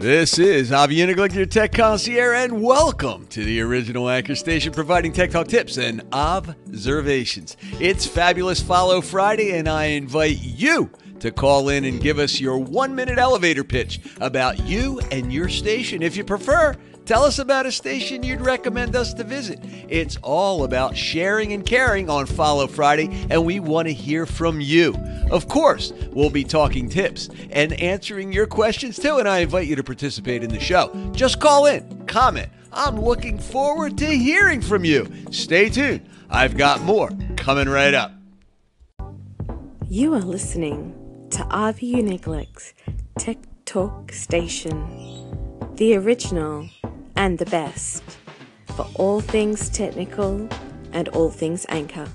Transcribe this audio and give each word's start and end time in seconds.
This 0.00 0.38
is 0.38 0.72
Avi 0.72 0.96
Uniglicht, 0.96 1.34
your 1.34 1.44
tech 1.44 1.72
concierge, 1.72 2.44
and 2.44 2.62
welcome 2.62 3.26
to 3.26 3.44
the 3.44 3.60
original 3.60 4.08
anchor 4.08 4.34
station 4.34 4.72
providing 4.72 5.12
tech 5.12 5.30
talk 5.30 5.46
tips 5.46 5.76
and 5.76 6.02
observations. 6.10 7.58
It's 7.78 8.06
Fabulous 8.06 8.62
Follow 8.62 9.02
Friday, 9.02 9.58
and 9.58 9.68
I 9.68 9.84
invite 9.84 10.38
you 10.40 10.90
to 11.18 11.30
call 11.30 11.68
in 11.68 11.84
and 11.84 12.00
give 12.00 12.18
us 12.18 12.40
your 12.40 12.56
one 12.56 12.94
minute 12.94 13.18
elevator 13.18 13.62
pitch 13.62 14.00
about 14.22 14.60
you 14.60 15.00
and 15.12 15.30
your 15.30 15.50
station. 15.50 16.00
If 16.00 16.16
you 16.16 16.24
prefer, 16.24 16.74
tell 17.10 17.24
us 17.24 17.40
about 17.40 17.66
a 17.66 17.72
station 17.72 18.22
you'd 18.22 18.40
recommend 18.40 18.94
us 18.94 19.12
to 19.12 19.24
visit. 19.24 19.58
It's 19.88 20.16
all 20.18 20.62
about 20.62 20.96
sharing 20.96 21.52
and 21.52 21.66
caring 21.66 22.08
on 22.08 22.24
Follow 22.24 22.68
Friday, 22.68 23.26
and 23.28 23.44
we 23.44 23.58
want 23.58 23.88
to 23.88 23.92
hear 23.92 24.26
from 24.26 24.60
you. 24.60 24.94
Of 25.28 25.48
course, 25.48 25.92
we'll 26.12 26.30
be 26.30 26.44
talking 26.44 26.88
tips 26.88 27.28
and 27.50 27.72
answering 27.80 28.32
your 28.32 28.46
questions 28.46 28.96
too, 28.96 29.16
and 29.16 29.28
I 29.28 29.38
invite 29.40 29.66
you 29.66 29.74
to 29.74 29.82
participate 29.82 30.44
in 30.44 30.50
the 30.50 30.60
show. 30.60 30.92
Just 31.10 31.40
call 31.40 31.66
in, 31.66 32.06
comment. 32.06 32.48
I'm 32.72 33.00
looking 33.00 33.40
forward 33.40 33.98
to 33.98 34.06
hearing 34.06 34.60
from 34.60 34.84
you. 34.84 35.10
Stay 35.32 35.68
tuned. 35.68 36.08
I've 36.30 36.56
got 36.56 36.80
more 36.82 37.10
coming 37.36 37.68
right 37.68 37.92
up. 37.92 38.12
You 39.88 40.14
are 40.14 40.20
listening 40.20 40.94
to 41.30 41.42
Avi 41.46 41.92
Uniglicht's 41.92 42.72
Tech 43.18 43.38
Talk 43.64 44.12
Station, 44.12 45.74
the 45.74 45.96
original 45.96 46.68
and 47.16 47.38
the 47.38 47.46
best 47.46 48.02
for 48.76 48.86
all 48.94 49.20
things 49.20 49.68
technical 49.68 50.48
and 50.92 51.08
all 51.08 51.30
things 51.30 51.66
anchor. 51.68 52.08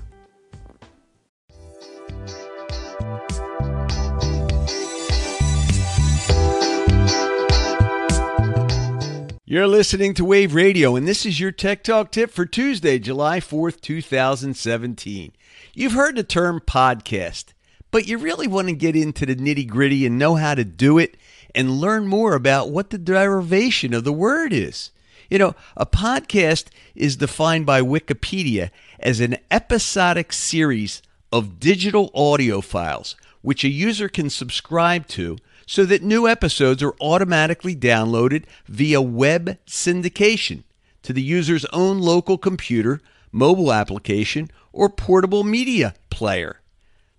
You're 9.48 9.68
listening 9.68 10.12
to 10.14 10.24
Wave 10.24 10.54
Radio, 10.54 10.96
and 10.96 11.06
this 11.06 11.24
is 11.24 11.38
your 11.38 11.52
Tech 11.52 11.84
Talk 11.84 12.10
tip 12.10 12.32
for 12.32 12.44
Tuesday, 12.44 12.98
July 12.98 13.38
4th, 13.38 13.80
2017. 13.80 15.32
You've 15.72 15.92
heard 15.92 16.16
the 16.16 16.24
term 16.24 16.60
podcast, 16.60 17.52
but 17.92 18.08
you 18.08 18.18
really 18.18 18.48
want 18.48 18.66
to 18.66 18.74
get 18.74 18.96
into 18.96 19.24
the 19.24 19.36
nitty 19.36 19.68
gritty 19.68 20.04
and 20.04 20.18
know 20.18 20.34
how 20.34 20.56
to 20.56 20.64
do 20.64 20.98
it 20.98 21.16
and 21.56 21.80
learn 21.80 22.06
more 22.06 22.34
about 22.34 22.70
what 22.70 22.90
the 22.90 22.98
derivation 22.98 23.92
of 23.92 24.04
the 24.04 24.12
word 24.12 24.52
is. 24.52 24.90
You 25.28 25.38
know, 25.38 25.56
a 25.76 25.86
podcast 25.86 26.66
is 26.94 27.16
defined 27.16 27.66
by 27.66 27.80
Wikipedia 27.80 28.70
as 29.00 29.18
an 29.18 29.38
episodic 29.50 30.32
series 30.32 31.02
of 31.32 31.58
digital 31.58 32.12
audio 32.14 32.60
files 32.60 33.16
which 33.46 33.62
a 33.62 33.68
user 33.68 34.08
can 34.08 34.28
subscribe 34.28 35.06
to 35.06 35.38
so 35.68 35.84
that 35.84 36.02
new 36.02 36.26
episodes 36.26 36.82
are 36.82 36.96
automatically 37.00 37.76
downloaded 37.76 38.42
via 38.66 39.00
web 39.00 39.56
syndication 39.68 40.64
to 41.04 41.12
the 41.12 41.22
user's 41.22 41.64
own 41.66 42.00
local 42.00 42.38
computer, 42.38 43.00
mobile 43.30 43.72
application, 43.72 44.50
or 44.72 44.88
portable 44.88 45.44
media 45.44 45.94
player. 46.10 46.60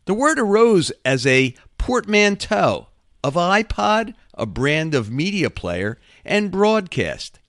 The 0.03 0.13
word 0.13 0.38
arose 0.38 0.91
as 1.05 1.25
a 1.25 1.55
portmanteau 1.77 2.88
of 3.23 3.35
iPod, 3.35 4.13
a 4.38 4.45
brand 4.45 4.95
of 4.95 5.11
media 5.11 5.49
player, 5.49 5.97
and 6.23 6.52
broadcast. 6.52 7.39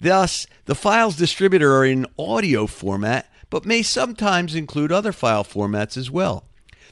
Thus, 0.00 0.46
the 0.66 0.74
files 0.74 1.16
distributed 1.16 1.64
are 1.64 1.84
in 1.84 2.06
audio 2.18 2.66
format, 2.66 3.30
but 3.48 3.64
may 3.64 3.82
sometimes 3.82 4.54
include 4.54 4.92
other 4.92 5.12
file 5.12 5.44
formats 5.44 5.96
as 5.96 6.10
well. 6.10 6.44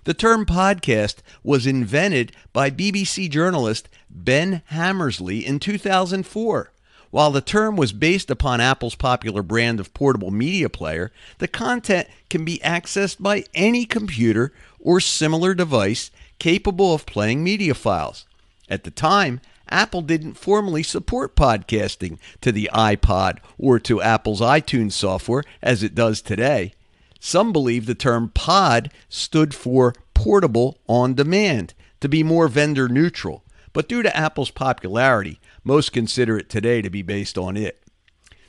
The 0.04 0.14
term 0.14 0.46
podcast 0.46 1.16
was 1.42 1.66
invented 1.66 2.32
by 2.52 2.70
BBC 2.70 3.28
journalist 3.28 3.88
Ben 4.08 4.62
Hammersley 4.66 5.44
in 5.44 5.58
2004. 5.58 6.70
While 7.10 7.30
the 7.30 7.40
term 7.40 7.76
was 7.76 7.92
based 7.92 8.30
upon 8.30 8.60
Apple's 8.60 8.96
popular 8.96 9.42
brand 9.42 9.80
of 9.80 9.94
portable 9.94 10.30
media 10.30 10.68
player, 10.68 11.12
the 11.38 11.48
content 11.48 12.08
can 12.28 12.44
be 12.44 12.58
accessed 12.58 13.22
by 13.22 13.44
any 13.54 13.86
computer 13.86 14.52
or 14.80 15.00
similar 15.00 15.54
device 15.54 16.10
capable 16.38 16.92
of 16.92 17.06
playing 17.06 17.44
media 17.44 17.74
files. 17.74 18.26
At 18.68 18.84
the 18.84 18.90
time, 18.90 19.40
Apple 19.68 20.02
didn't 20.02 20.34
formally 20.34 20.82
support 20.82 21.36
podcasting 21.36 22.18
to 22.40 22.52
the 22.52 22.70
iPod 22.72 23.38
or 23.58 23.78
to 23.80 24.02
Apple's 24.02 24.40
iTunes 24.40 24.92
software 24.92 25.44
as 25.62 25.82
it 25.82 25.94
does 25.94 26.22
today. 26.22 26.72
Some 27.20 27.52
believe 27.52 27.86
the 27.86 27.94
term 27.94 28.30
pod 28.34 28.92
stood 29.08 29.54
for 29.54 29.94
portable 30.12 30.78
on 30.86 31.14
demand 31.14 31.74
to 32.00 32.08
be 32.08 32.22
more 32.22 32.48
vendor 32.48 32.88
neutral, 32.88 33.44
but 33.72 33.88
due 33.88 34.02
to 34.02 34.16
Apple's 34.16 34.50
popularity, 34.50 35.40
most 35.64 35.92
consider 35.92 36.38
it 36.38 36.50
today 36.50 36.82
to 36.82 36.90
be 36.90 37.02
based 37.02 37.38
on 37.38 37.56
it. 37.56 37.82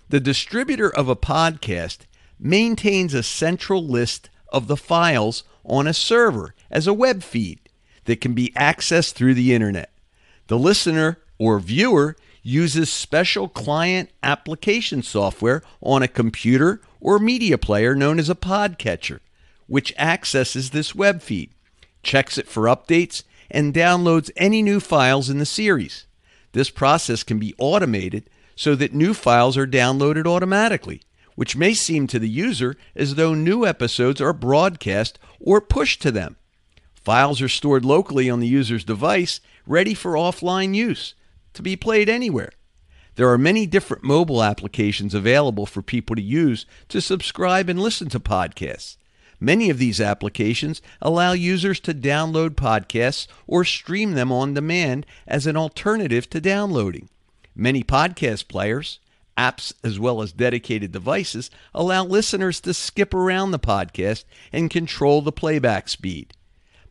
The 0.10 0.20
distributor 0.20 0.94
of 0.94 1.08
a 1.10 1.16
podcast 1.16 2.00
maintains 2.38 3.14
a 3.14 3.24
central 3.24 3.86
list 3.86 4.30
of 4.50 4.68
the 4.68 4.78
files 4.78 5.44
on 5.64 5.88
a 5.88 5.94
server 5.94 6.54
as 6.70 6.86
a 6.86 6.94
web 6.94 7.24
feed 7.24 7.60
that 8.04 8.22
can 8.22 8.34
be 8.34 8.54
accessed 8.56 9.14
through 9.14 9.34
the 9.34 9.54
internet. 9.54 9.92
The 10.48 10.60
listener 10.60 11.20
or 11.38 11.60
viewer 11.60 12.16
uses 12.44 12.94
special 12.94 13.48
client 13.48 14.12
application 14.22 15.02
software 15.02 15.64
on 15.82 16.04
a 16.04 16.08
computer 16.08 16.82
or 17.02 17.18
media 17.18 17.58
player 17.58 17.96
known 17.96 18.20
as 18.20 18.30
a 18.30 18.36
podcatcher, 18.36 19.20
which 19.68 19.96
accesses 19.98 20.70
this 20.70 20.94
web 20.94 21.22
feed, 21.22 21.50
checks 22.04 22.38
it 22.38 22.48
for 22.48 22.64
updates, 22.64 23.24
and 23.50 23.74
downloads 23.74 24.30
any 24.38 24.62
new 24.62 24.80
files 24.80 25.30
in 25.30 25.40
the 25.40 25.46
series. 25.46 26.06
This 26.52 26.70
process 26.70 27.24
can 27.24 27.40
be 27.40 27.56
automated 27.58 28.30
so 28.56 28.76
that 28.76 28.94
new 28.94 29.14
files 29.14 29.58
are 29.58 29.68
downloaded 29.68 30.28
automatically, 30.28 31.02
which 31.36 31.58
may 31.58 31.74
seem 31.74 32.08
to 32.08 32.20
the 32.20 32.30
user 32.30 32.78
as 32.96 33.16
though 33.16 33.34
new 33.34 33.66
episodes 33.66 34.22
are 34.22 34.34
broadcast 34.34 35.20
or 35.40 35.60
pushed 35.60 36.02
to 36.04 36.12
them. 36.12 36.38
Files 37.06 37.40
are 37.40 37.48
stored 37.48 37.86
locally 37.86 38.32
on 38.32 38.40
the 38.40 38.48
user's 38.48 38.84
device, 38.84 39.40
ready 39.68 39.94
for 39.94 40.14
offline 40.14 40.74
use 40.74 41.14
to 41.54 41.62
be 41.62 41.76
played 41.76 42.10
anywhere. 42.10 42.52
There 43.14 43.30
are 43.30 43.38
many 43.38 43.68
different 43.68 44.04
mobile 44.04 44.42
applications 44.42 45.14
available 45.14 45.68
for 45.68 45.84
people 45.84 46.16
to 46.16 46.22
use 46.22 46.66
to 46.90 47.00
subscribe 47.00 47.70
and 47.70 47.80
listen 47.80 48.10
to 48.10 48.20
podcasts. 48.20 48.98
Many 49.40 49.70
of 49.70 49.78
these 49.78 50.02
applications 50.02 50.82
allow 51.00 51.34
users 51.34 51.80
to 51.82 51.94
download 51.94 52.56
podcasts 52.56 53.28
or 53.46 53.64
stream 53.64 54.14
them 54.14 54.32
on 54.32 54.56
demand 54.56 55.06
as 55.28 55.46
an 55.46 55.56
alternative 55.56 56.28
to 56.32 56.42
downloading. 56.42 57.10
Many 57.56 57.84
podcast 57.84 58.48
players, 58.48 59.00
apps, 59.38 59.74
as 59.84 60.00
well 60.00 60.24
as 60.24 60.32
dedicated 60.32 60.92
devices 60.92 61.52
allow 61.72 62.04
listeners 62.04 62.60
to 62.62 62.74
skip 62.74 63.14
around 63.14 63.52
the 63.52 63.60
podcast 63.60 64.24
and 64.52 64.72
control 64.72 65.22
the 65.22 65.32
playback 65.32 65.88
speed. 65.88 66.34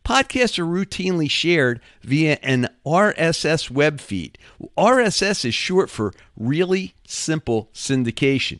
Podcasts 0.05 0.59
are 0.59 0.65
routinely 0.65 1.29
shared 1.29 1.81
via 2.03 2.37
an 2.43 2.69
RSS 2.85 3.71
web 3.71 3.99
feed. 3.99 4.37
RSS 4.77 5.43
is 5.45 5.55
short 5.55 5.89
for 5.89 6.13
Really 6.37 6.93
Simple 7.07 7.71
Syndication. 7.73 8.59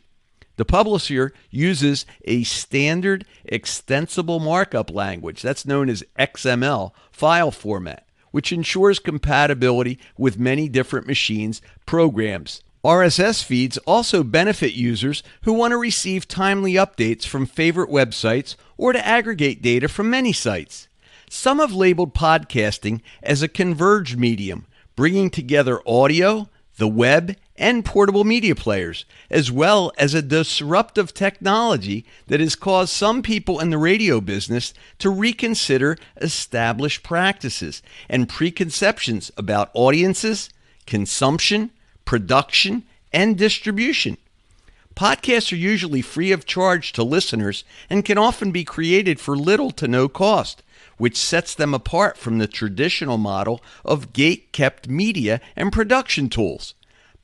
The 0.56 0.66
publisher 0.66 1.34
uses 1.52 2.08
a 2.24 2.42
standard 2.46 3.26
extensible 3.46 4.40
markup 4.40 4.90
language, 4.90 5.44
that's 5.44 5.68
known 5.68 5.88
as 5.88 6.04
XML, 6.18 6.94
file 7.12 7.52
format, 7.52 8.08
which 8.32 8.52
ensures 8.52 8.98
compatibility 8.98 10.00
with 10.18 10.40
many 10.40 10.68
different 10.68 11.06
machines' 11.06 11.62
programs. 11.86 12.64
RSS 12.84 13.44
feeds 13.44 13.78
also 13.80 14.24
benefit 14.24 14.74
users 14.74 15.22
who 15.44 15.54
want 15.54 15.74
to 15.74 15.78
receive 15.78 16.28
timely 16.28 16.74
updates 16.74 17.24
from 17.24 17.46
favorite 17.46 17.92
websites 17.92 18.56
or 18.78 18.94
to 18.94 19.06
aggregate 19.06 19.62
data 19.62 19.88
from 19.88 20.10
many 20.10 20.34
sites. 20.34 20.88
Some 21.36 21.60
have 21.60 21.74
labeled 21.74 22.16
podcasting 22.16 23.02
as 23.22 23.44
a 23.44 23.50
converged 23.50 24.18
medium, 24.18 24.66
bringing 24.96 25.30
together 25.30 25.82
audio, 25.86 26.50
the 26.78 26.88
web, 26.88 27.36
and 27.58 27.84
portable 27.84 28.24
media 28.24 28.56
players, 28.56 29.04
as 29.30 29.52
well 29.52 29.92
as 29.98 30.14
a 30.14 30.22
disruptive 30.22 31.14
technology 31.14 32.06
that 32.28 32.40
has 32.40 32.56
caused 32.56 32.94
some 32.94 33.22
people 33.22 33.60
in 33.60 33.70
the 33.70 33.78
radio 33.78 34.22
business 34.22 34.74
to 34.98 35.10
reconsider 35.10 35.98
established 36.22 37.04
practices 37.04 37.84
and 38.10 38.30
preconceptions 38.30 39.30
about 39.36 39.72
audiences, 39.74 40.50
consumption, 40.88 41.70
production, 42.06 42.84
and 43.12 43.38
distribution. 43.38 44.18
Podcasts 44.96 45.52
are 45.52 45.58
usually 45.58 46.02
free 46.02 46.32
of 46.32 46.46
charge 46.46 46.94
to 46.94 47.04
listeners 47.04 47.66
and 47.90 48.06
can 48.06 48.18
often 48.18 48.52
be 48.52 48.64
created 48.64 49.20
for 49.20 49.36
little 49.36 49.70
to 49.72 49.88
no 49.88 50.08
cost 50.08 50.64
which 50.98 51.18
sets 51.18 51.54
them 51.54 51.74
apart 51.74 52.18
from 52.18 52.38
the 52.38 52.48
traditional 52.48 53.18
model 53.18 53.62
of 53.84 54.14
gate 54.14 54.52
kept 54.52 54.88
media 54.88 55.42
and 55.56 55.72
production 55.72 56.30
tools. 56.30 56.74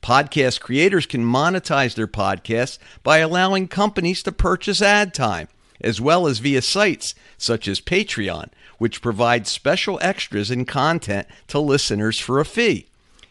Podcast 0.02 0.60
creators 0.60 1.06
can 1.06 1.24
monetize 1.24 1.94
their 1.94 2.08
podcasts 2.08 2.78
by 3.02 3.18
allowing 3.18 3.68
companies 3.68 4.22
to 4.24 4.32
purchase 4.32 4.82
ad 4.82 5.14
time, 5.14 5.48
as 5.80 6.00
well 6.00 6.26
as 6.26 6.40
via 6.40 6.60
sites 6.60 7.14
such 7.38 7.68
as 7.68 7.80
Patreon, 7.80 8.48
which 8.78 9.00
provides 9.00 9.48
special 9.48 10.00
extras 10.02 10.50
and 10.50 10.66
content 10.66 11.28
to 11.46 11.60
listeners 11.60 12.18
for 12.18 12.40
a 12.40 12.44
fee. 12.44 12.88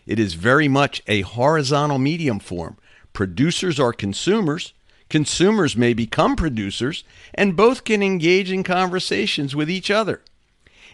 It 0.07 0.17
is 0.17 0.33
very 0.33 0.67
much 0.67 1.01
a 1.07 1.21
horizontal 1.21 1.99
medium 1.99 2.39
form. 2.39 2.77
Producers 3.13 3.79
are 3.79 3.93
consumers, 3.93 4.73
consumers 5.09 5.75
may 5.75 5.93
become 5.93 6.37
producers, 6.37 7.03
and 7.33 7.57
both 7.57 7.83
can 7.83 8.01
engage 8.01 8.49
in 8.49 8.63
conversations 8.63 9.55
with 9.55 9.69
each 9.69 9.91
other. 9.91 10.21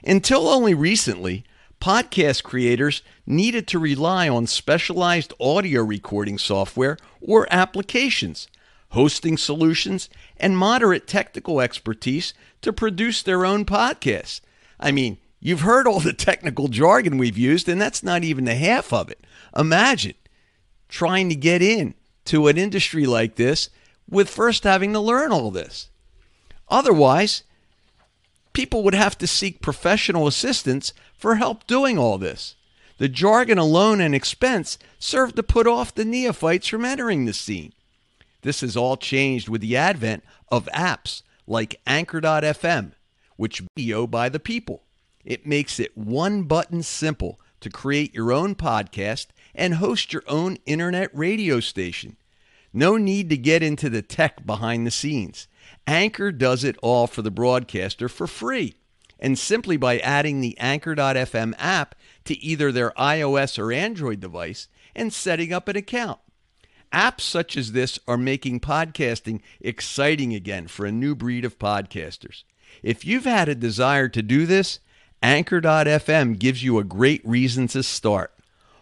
Until 0.04 0.48
only 0.48 0.74
recently, 0.74 1.44
podcast 1.82 2.44
creators 2.44 3.02
needed 3.26 3.68
to 3.68 3.80
rely 3.80 4.28
on 4.30 4.48
specialized 4.48 5.34
audio 5.40 5.84
recording 5.84 6.38
software 6.38 6.98
or 7.22 7.48
applications, 7.52 8.48
hosting 8.90 9.38
solutions, 9.38 10.10
and 10.38 10.58
moderate 10.58 11.08
technical 11.08 11.62
expertise 11.62 12.34
to 12.62 12.74
produce 12.74 13.22
their 13.22 13.46
own 13.46 13.66
podcasts. 13.66 14.42
I 14.80 14.92
mean, 14.92 15.18
you've 15.40 15.62
heard 15.62 15.88
all 15.88 16.00
the 16.00 16.14
technical 16.28 16.68
jargon 16.68 17.18
we've 17.18 17.38
used, 17.38 17.68
and 17.68 17.80
that's 17.82 18.04
not 18.04 18.24
even 18.24 18.46
the 18.46 18.56
half 18.56 18.94
of 18.94 19.10
it. 19.10 19.26
Imagine 19.56 20.16
trying 20.90 21.30
to 21.30 21.36
get 21.36 21.62
in 21.62 21.94
to 22.26 22.48
an 22.48 22.58
industry 22.58 23.06
like 23.06 23.36
this 23.36 23.70
with 24.10 24.30
first 24.30 24.64
having 24.64 24.94
to 24.94 25.00
learn 25.00 25.32
all 25.32 25.52
this. 25.52 25.90
Otherwise, 26.70 27.44
people 28.58 28.82
would 28.82 28.96
have 28.96 29.16
to 29.16 29.28
seek 29.28 29.62
professional 29.62 30.26
assistance 30.26 30.92
for 31.16 31.36
help 31.36 31.68
doing 31.68 31.96
all 31.96 32.18
this. 32.18 32.56
The 32.98 33.08
jargon 33.08 33.60
alone 33.60 34.02
and 34.02 34.16
expense 34.16 34.80
served 34.98 35.36
to 35.36 35.44
put 35.44 35.68
off 35.68 35.94
the 35.94 36.04
neophytes 36.04 36.66
from 36.66 36.84
entering 36.84 37.26
the 37.26 37.34
scene. 37.34 37.74
This 38.42 38.62
has 38.62 38.76
all 38.76 38.98
changed 38.98 39.48
with 39.48 39.62
the 39.62 39.78
advent 39.78 40.24
of 40.50 40.68
apps 40.74 41.22
like 41.46 41.80
Anchor.fm, 41.86 42.94
which 43.36 43.62
video 43.76 44.08
by 44.08 44.28
the 44.28 44.40
people. 44.40 44.82
It 45.24 45.46
makes 45.46 45.80
it 45.80 45.96
one 45.96 46.42
button 46.42 46.82
simple 46.82 47.40
to 47.60 47.70
create 47.70 48.16
your 48.16 48.32
own 48.32 48.56
podcast 48.56 49.28
and 49.54 49.76
host 49.76 50.12
your 50.12 50.24
own 50.28 50.58
internet 50.66 51.12
radio 51.14 51.60
station. 51.60 52.18
No 52.74 52.98
need 52.98 53.30
to 53.30 53.38
get 53.38 53.62
into 53.62 53.88
the 53.88 54.02
tech 54.02 54.48
behind 54.48 54.88
the 54.88 54.92
scenes. 54.92 55.48
Anchor 55.88 56.34
does 56.34 56.66
it 56.66 56.78
all 56.84 57.08
for 57.08 57.22
the 57.22 57.32
broadcaster 57.32 58.10
for 58.10 58.28
free. 58.28 58.76
And 59.20 59.40
simply 59.40 59.78
by 59.78 59.98
adding 60.00 60.42
the 60.42 60.58
Anchor.fm 60.60 61.56
app 61.58 61.96
to 62.26 62.38
either 62.44 62.72
their 62.72 62.92
iOS 62.92 63.58
or 63.58 63.72
Android 63.72 64.20
device 64.20 64.68
and 64.94 65.12
setting 65.12 65.52
up 65.52 65.68
an 65.68 65.78
account. 65.78 66.20
Apps 66.94 67.22
such 67.22 67.58
as 67.58 67.72
this 67.72 68.00
are 68.08 68.18
making 68.18 68.60
podcasting 68.60 69.42
exciting 69.60 70.34
again 70.34 70.68
for 70.68 70.86
a 70.86 70.92
new 70.92 71.16
breed 71.16 71.46
of 71.46 71.58
podcasters. 71.58 72.44
If 72.84 73.06
you've 73.06 73.26
had 73.26 73.50
a 73.50 73.56
desire 73.56 74.08
to 74.10 74.22
do 74.22 74.46
this, 74.46 74.80
Anchor.fm 75.24 76.38
gives 76.38 76.64
you 76.64 76.78
a 76.78 76.84
great 76.84 77.26
reason 77.26 77.68
to 77.70 77.82
start. 77.82 78.34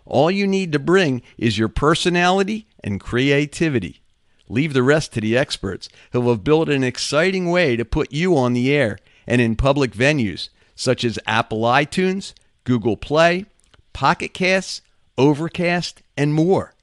All 0.06 0.30
you 0.30 0.46
need 0.46 0.72
to 0.74 0.80
bring 0.80 1.22
is 1.38 1.58
your 1.58 1.70
personality 1.70 2.68
and 2.84 3.00
creativity. 3.00 4.02
Leave 4.48 4.74
the 4.74 4.84
rest 4.84 5.14
to 5.14 5.22
the 5.22 5.38
experts 5.38 5.90
who 6.12 6.30
have 6.30 6.44
built 6.44 6.70
an 6.70 6.84
exciting 6.84 7.50
way 7.50 7.76
to 7.76 7.86
put 7.86 8.12
you 8.12 8.38
on 8.38 8.54
the 8.54 8.74
air 8.74 9.00
and 9.26 9.42
in 9.42 9.56
public 9.56 9.92
venues 9.92 10.50
such 10.76 11.04
as 11.04 11.18
Apple 11.26 11.62
iTunes, 11.62 12.34
Google 12.66 12.98
Play, 12.98 13.46
Pocket 13.94 14.34
Casts, 14.34 14.82
Overcast, 15.18 16.02
and 16.18 16.34
more. 16.34 16.74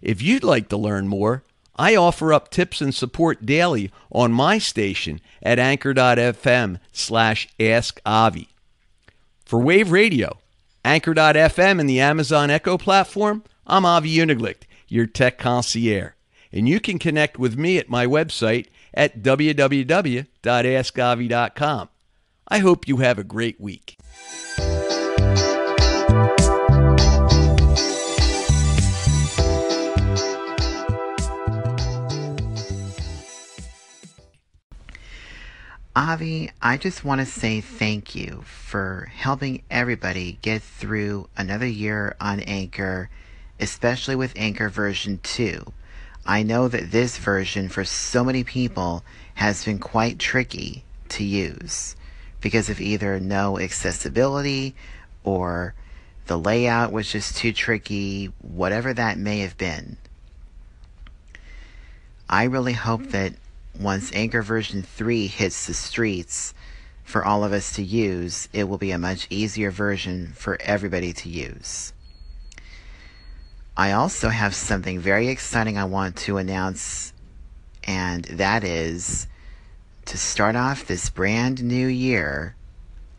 If 0.00 0.22
you'd 0.22 0.44
like 0.44 0.68
to 0.70 0.76
learn 0.76 1.08
more, 1.08 1.44
I 1.76 1.94
offer 1.94 2.32
up 2.32 2.50
tips 2.50 2.80
and 2.80 2.94
support 2.94 3.46
daily 3.46 3.92
on 4.10 4.32
my 4.32 4.58
station 4.58 5.20
at 5.42 5.58
anchor.fm 5.58 6.80
slash 6.92 7.48
askavi. 7.60 8.48
For 9.44 9.60
Wave 9.60 9.92
Radio, 9.92 10.38
Anchor.fm 10.84 11.80
and 11.80 11.88
the 11.88 12.00
Amazon 12.00 12.50
Echo 12.50 12.78
platform, 12.78 13.44
I'm 13.66 13.84
Avi 13.84 14.16
Uniglicht, 14.16 14.62
your 14.88 15.06
tech 15.06 15.38
concierge. 15.38 16.12
And 16.52 16.68
you 16.68 16.80
can 16.80 16.98
connect 16.98 17.38
with 17.38 17.56
me 17.56 17.78
at 17.78 17.88
my 17.88 18.04
website 18.06 18.66
at 18.94 19.22
www.askavi.com. 19.22 21.88
I 22.48 22.58
hope 22.58 22.88
you 22.88 22.96
have 22.98 23.18
a 23.18 23.24
great 23.24 23.60
week. 23.60 23.96
Avi, 35.98 36.48
I 36.62 36.76
just 36.76 37.04
want 37.04 37.20
to 37.20 37.26
say 37.26 37.60
thank 37.60 38.14
you 38.14 38.44
for 38.46 39.10
helping 39.16 39.64
everybody 39.68 40.38
get 40.42 40.62
through 40.62 41.28
another 41.36 41.66
year 41.66 42.14
on 42.20 42.38
Anchor, 42.38 43.10
especially 43.58 44.14
with 44.14 44.32
Anchor 44.36 44.68
version 44.68 45.18
2. 45.24 45.72
I 46.26 46.42
know 46.42 46.68
that 46.68 46.90
this 46.90 47.16
version 47.18 47.68
for 47.68 47.84
so 47.84 48.22
many 48.22 48.44
people 48.44 49.04
has 49.34 49.64
been 49.64 49.78
quite 49.78 50.18
tricky 50.18 50.84
to 51.10 51.24
use 51.24 51.96
because 52.40 52.68
of 52.68 52.80
either 52.80 53.18
no 53.18 53.58
accessibility 53.58 54.74
or 55.24 55.74
the 56.26 56.38
layout 56.38 56.92
was 56.92 57.10
just 57.10 57.36
too 57.36 57.52
tricky, 57.52 58.26
whatever 58.40 58.92
that 58.92 59.18
may 59.18 59.38
have 59.40 59.56
been. 59.56 59.96
I 62.28 62.44
really 62.44 62.74
hope 62.74 63.04
that 63.08 63.32
once 63.78 64.12
Anchor 64.12 64.42
version 64.42 64.82
3 64.82 65.26
hits 65.28 65.66
the 65.66 65.72
streets 65.72 66.52
for 67.04 67.24
all 67.24 67.42
of 67.42 67.54
us 67.54 67.72
to 67.76 67.82
use, 67.82 68.48
it 68.52 68.68
will 68.68 68.76
be 68.76 68.90
a 68.90 68.98
much 68.98 69.26
easier 69.30 69.70
version 69.70 70.32
for 70.34 70.60
everybody 70.60 71.14
to 71.14 71.28
use. 71.30 71.94
I 73.78 73.92
also 73.92 74.28
have 74.28 74.56
something 74.56 74.98
very 74.98 75.28
exciting 75.28 75.78
I 75.78 75.84
want 75.84 76.16
to 76.16 76.36
announce, 76.38 77.12
and 77.84 78.24
that 78.24 78.64
is 78.64 79.28
to 80.06 80.18
start 80.18 80.56
off 80.56 80.84
this 80.84 81.10
brand 81.10 81.62
new 81.62 81.86
year. 81.86 82.56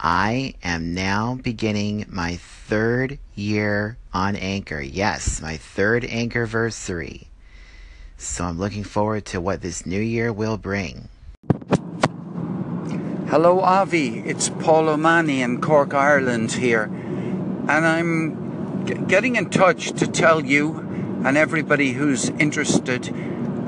I 0.01 0.55
am 0.61 0.93
now 0.93 1.39
beginning 1.41 2.07
my 2.09 2.35
third 2.35 3.19
year 3.35 3.97
on 4.11 4.35
Anchor. 4.35 4.81
Yes, 4.81 5.41
my 5.41 5.55
third 5.55 6.03
Anchorversary. 6.03 7.27
So 8.17 8.43
I'm 8.43 8.59
looking 8.59 8.83
forward 8.83 9.23
to 9.27 9.39
what 9.39 9.61
this 9.61 9.85
new 9.85 10.01
year 10.01 10.33
will 10.33 10.57
bring. 10.57 11.07
Hello, 13.29 13.61
Avi. 13.61 14.19
It's 14.25 14.49
Paul 14.49 14.89
O'Mahony 14.89 15.41
in 15.41 15.61
Cork, 15.61 15.93
Ireland 15.93 16.51
here. 16.51 16.83
And 16.83 17.87
I'm 17.87 18.48
getting 19.07 19.35
in 19.35 19.49
touch 19.49 19.91
to 19.93 20.07
tell 20.07 20.45
you 20.45 20.79
and 21.25 21.37
everybody 21.37 21.93
who's 21.93 22.29
interested 22.29 23.09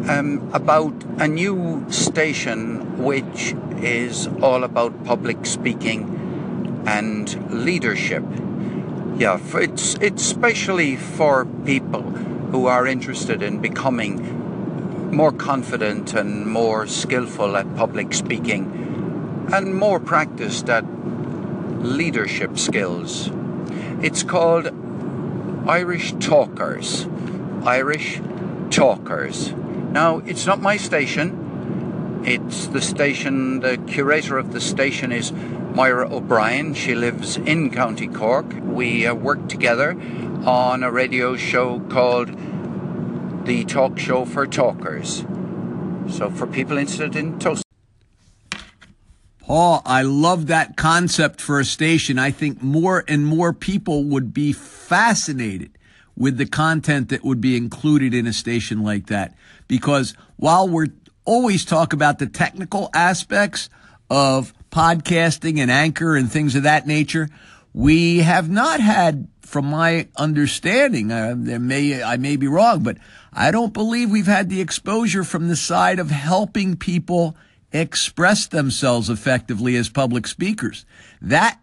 um, 0.10 0.50
about 0.54 0.94
a 1.20 1.28
new 1.28 1.86
station 1.90 3.04
which 3.04 3.54
is 3.82 4.28
all 4.42 4.64
about 4.64 5.06
public 5.06 5.46
speaking 5.46 6.84
and 6.88 7.54
leadership. 7.66 8.24
Yeah, 9.18 9.40
it's, 9.54 9.96
it's 9.96 10.24
especially 10.24 10.96
for 10.96 11.46
people 11.66 12.02
who 12.02 12.66
are 12.66 12.88
interested 12.88 13.44
in 13.44 13.60
becoming 13.60 15.12
more 15.12 15.32
confident 15.32 16.14
and 16.14 16.48
more 16.48 16.88
skillful 16.88 17.58
at 17.58 17.76
public 17.76 18.14
speaking 18.14 19.48
and 19.54 19.76
more 19.76 20.00
practiced 20.00 20.70
at 20.70 20.86
leadership 21.84 22.58
skills. 22.58 23.30
It's 24.02 24.24
called 24.24 24.72
Irish 25.68 26.14
Talkers. 26.14 27.08
Irish 27.64 28.20
Talkers. 28.72 29.52
Now, 29.92 30.18
it's 30.20 30.48
not 30.48 30.60
my 30.60 30.78
station. 30.78 32.24
It's 32.26 32.68
the 32.68 32.82
station, 32.82 33.60
the 33.60 33.78
curator 33.78 34.38
of 34.38 34.54
the 34.54 34.62
station 34.62 35.12
is 35.12 35.32
Moira 35.32 36.12
O'Brien. 36.12 36.74
She 36.74 36.96
lives 36.96 37.38
in 37.38 37.70
County 37.70 38.08
Cork. 38.08 38.56
We 38.64 39.06
uh, 39.06 39.14
work 39.14 39.48
together 39.48 39.92
on 40.46 40.84
a 40.84 40.92
radio 40.92 41.36
show 41.36 41.80
called 41.80 42.36
the 43.46 43.64
talk 43.66 44.00
show 44.00 44.26
for 44.26 44.48
talkers. 44.48 45.26
So, 46.10 46.32
for 46.32 46.48
people 46.48 46.78
interested 46.78 47.16
in 47.16 47.38
toast. 47.38 47.64
Paul, 49.52 49.82
I 49.86 50.04
love 50.04 50.48
that 50.48 50.78
concept 50.78 51.42
for 51.42 51.60
a 51.60 51.66
station. 51.66 52.18
I 52.18 52.32
think 52.32 52.64
more 52.64 53.04
and 53.06 53.26
more 53.26 53.52
people 53.52 54.06
would 54.06 54.34
be 54.34 54.54
fascinated 54.54 55.78
with 56.16 56.38
the 56.38 56.46
content 56.46 57.10
that 57.10 57.26
would 57.26 57.42
be 57.42 57.58
included 57.58 58.14
in 58.14 58.28
a 58.28 58.32
station 58.32 58.82
like 58.82 59.08
that. 59.08 59.36
Because 59.68 60.14
while 60.38 60.70
we're 60.70 60.94
always 61.26 61.66
talk 61.66 61.92
about 61.92 62.18
the 62.18 62.28
technical 62.28 62.90
aspects 62.94 63.70
of 64.10 64.54
podcasting 64.72 65.60
and 65.60 65.70
anchor 65.70 66.16
and 66.16 66.32
things 66.32 66.56
of 66.56 66.64
that 66.64 66.88
nature, 66.88 67.28
we 67.74 68.20
have 68.20 68.50
not 68.50 68.80
had, 68.80 69.28
from 69.42 69.66
my 69.66 70.08
understanding, 70.16 71.12
uh, 71.12 71.34
there 71.36 71.60
may 71.60 72.02
I 72.02 72.16
may 72.16 72.38
be 72.38 72.48
wrong, 72.48 72.84
but 72.84 73.00
I 73.34 73.52
don't 73.52 73.74
believe 73.74 74.12
we've 74.12 74.28
had 74.28 74.48
the 74.48 74.62
exposure 74.62 75.26
from 75.26 75.50
the 75.50 75.58
side 75.58 76.00
of 76.00 76.10
helping 76.10 76.78
people 76.78 77.36
express 77.72 78.48
themselves 78.48 79.10
effectively 79.10 79.76
as 79.76 79.90
public 79.90 80.28
speakers. 80.28 80.86
That 81.22 81.60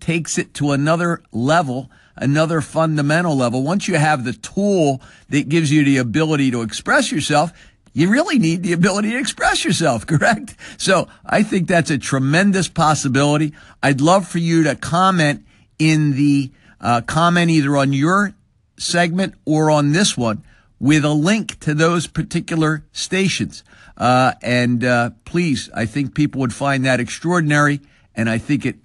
takes 0.00 0.38
it 0.38 0.54
to 0.54 0.72
another 0.72 1.22
level 1.32 1.90
another 2.16 2.60
fundamental 2.60 3.36
level. 3.36 3.62
Once 3.62 3.88
you 3.88 3.96
have 3.96 4.24
the 4.24 4.32
tool 4.32 5.00
that 5.30 5.48
gives 5.48 5.72
you 5.72 5.84
the 5.84 5.98
ability 5.98 6.50
to 6.50 6.62
express 6.62 7.10
yourself, 7.10 7.52
you 7.92 8.10
really 8.10 8.38
need 8.38 8.62
the 8.62 8.72
ability 8.72 9.10
to 9.10 9.18
express 9.18 9.64
yourself, 9.64 10.06
correct? 10.06 10.56
So 10.78 11.08
I 11.24 11.42
think 11.42 11.68
that's 11.68 11.90
a 11.90 11.98
tremendous 11.98 12.68
possibility. 12.68 13.52
I'd 13.82 14.00
love 14.00 14.26
for 14.26 14.38
you 14.38 14.64
to 14.64 14.76
comment 14.76 15.46
in 15.78 16.12
the 16.12 16.52
uh, 16.80 17.00
comment 17.02 17.50
either 17.50 17.76
on 17.76 17.92
your 17.92 18.34
segment 18.76 19.34
or 19.44 19.70
on 19.70 19.92
this 19.92 20.16
one 20.16 20.42
with 20.82 21.04
a 21.04 21.12
link 21.12 21.60
to 21.60 21.74
those 21.74 22.08
particular 22.08 22.84
stations. 22.90 23.62
Uh, 23.96 24.32
and 24.42 24.82
uh, 24.82 25.10
please, 25.24 25.70
I 25.72 25.86
think 25.86 26.12
people 26.12 26.40
would 26.40 26.52
find 26.52 26.84
that 26.84 26.98
extraordinary, 26.98 27.80
and 28.16 28.28
I 28.28 28.38
think 28.38 28.66
it 28.66 28.78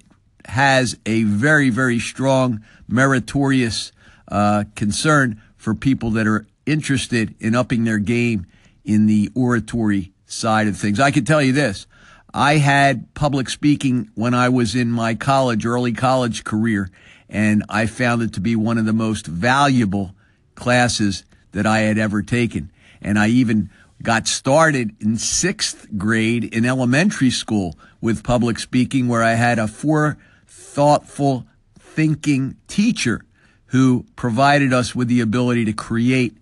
has 0.46 0.96
a 1.08 1.24
very, 1.24 1.72
very 1.72 1.98
strong 1.98 2.64
meritorious 2.88 3.92
uh, 4.28 4.66
concern 4.76 5.42
for 5.56 5.74
people 5.74 6.12
that 6.12 6.28
are 6.28 6.46
interested 6.68 7.34
in 7.40 7.56
upping 7.56 7.84
their 7.84 7.98
game 7.98 8.46
in 8.86 9.08
the 9.08 9.32
oratory 9.34 10.14
side 10.28 10.68
of 10.68 10.78
things. 10.78 11.00
I 11.00 11.10
can 11.10 11.26
tell 11.26 11.42
you 11.42 11.52
this. 11.52 11.88
I 12.32 12.58
had 12.58 13.12
public 13.16 13.50
speaking 13.50 14.12
when 14.14 14.36
I 14.36 14.50
was 14.50 14.76
in 14.76 14.92
my 14.92 15.16
college, 15.16 15.66
early 15.66 15.94
college 15.94 16.44
career, 16.44 16.92
and 17.28 17.64
I 17.70 17.88
found 17.88 18.22
it 18.22 18.34
to 18.34 18.40
be 18.40 18.56
one 18.56 18.78
of 18.78 18.86
the 18.86 18.94
most 18.94 19.26
valuable 19.26 20.14
classes 20.54 21.24
that 21.58 21.66
I 21.66 21.80
had 21.80 21.98
ever 21.98 22.22
taken. 22.22 22.72
And 23.02 23.18
I 23.18 23.30
even 23.30 23.72
got 24.04 24.28
started 24.28 24.96
in 25.00 25.18
sixth 25.18 25.88
grade 25.98 26.44
in 26.44 26.66
elementary 26.66 27.32
school 27.32 27.76
with 28.00 28.24
public 28.24 28.60
speaking, 28.60 29.08
where 29.08 29.24
I 29.24 29.34
had 29.34 29.58
a 29.58 29.68
four 29.68 30.20
thoughtful 30.46 31.48
thinking 31.80 32.58
teacher 32.68 33.26
who 33.68 34.06
provided 34.16 34.72
us 34.72 34.94
with 34.94 35.08
the 35.08 35.20
ability 35.20 35.66
to 35.66 35.74
create 35.74 36.38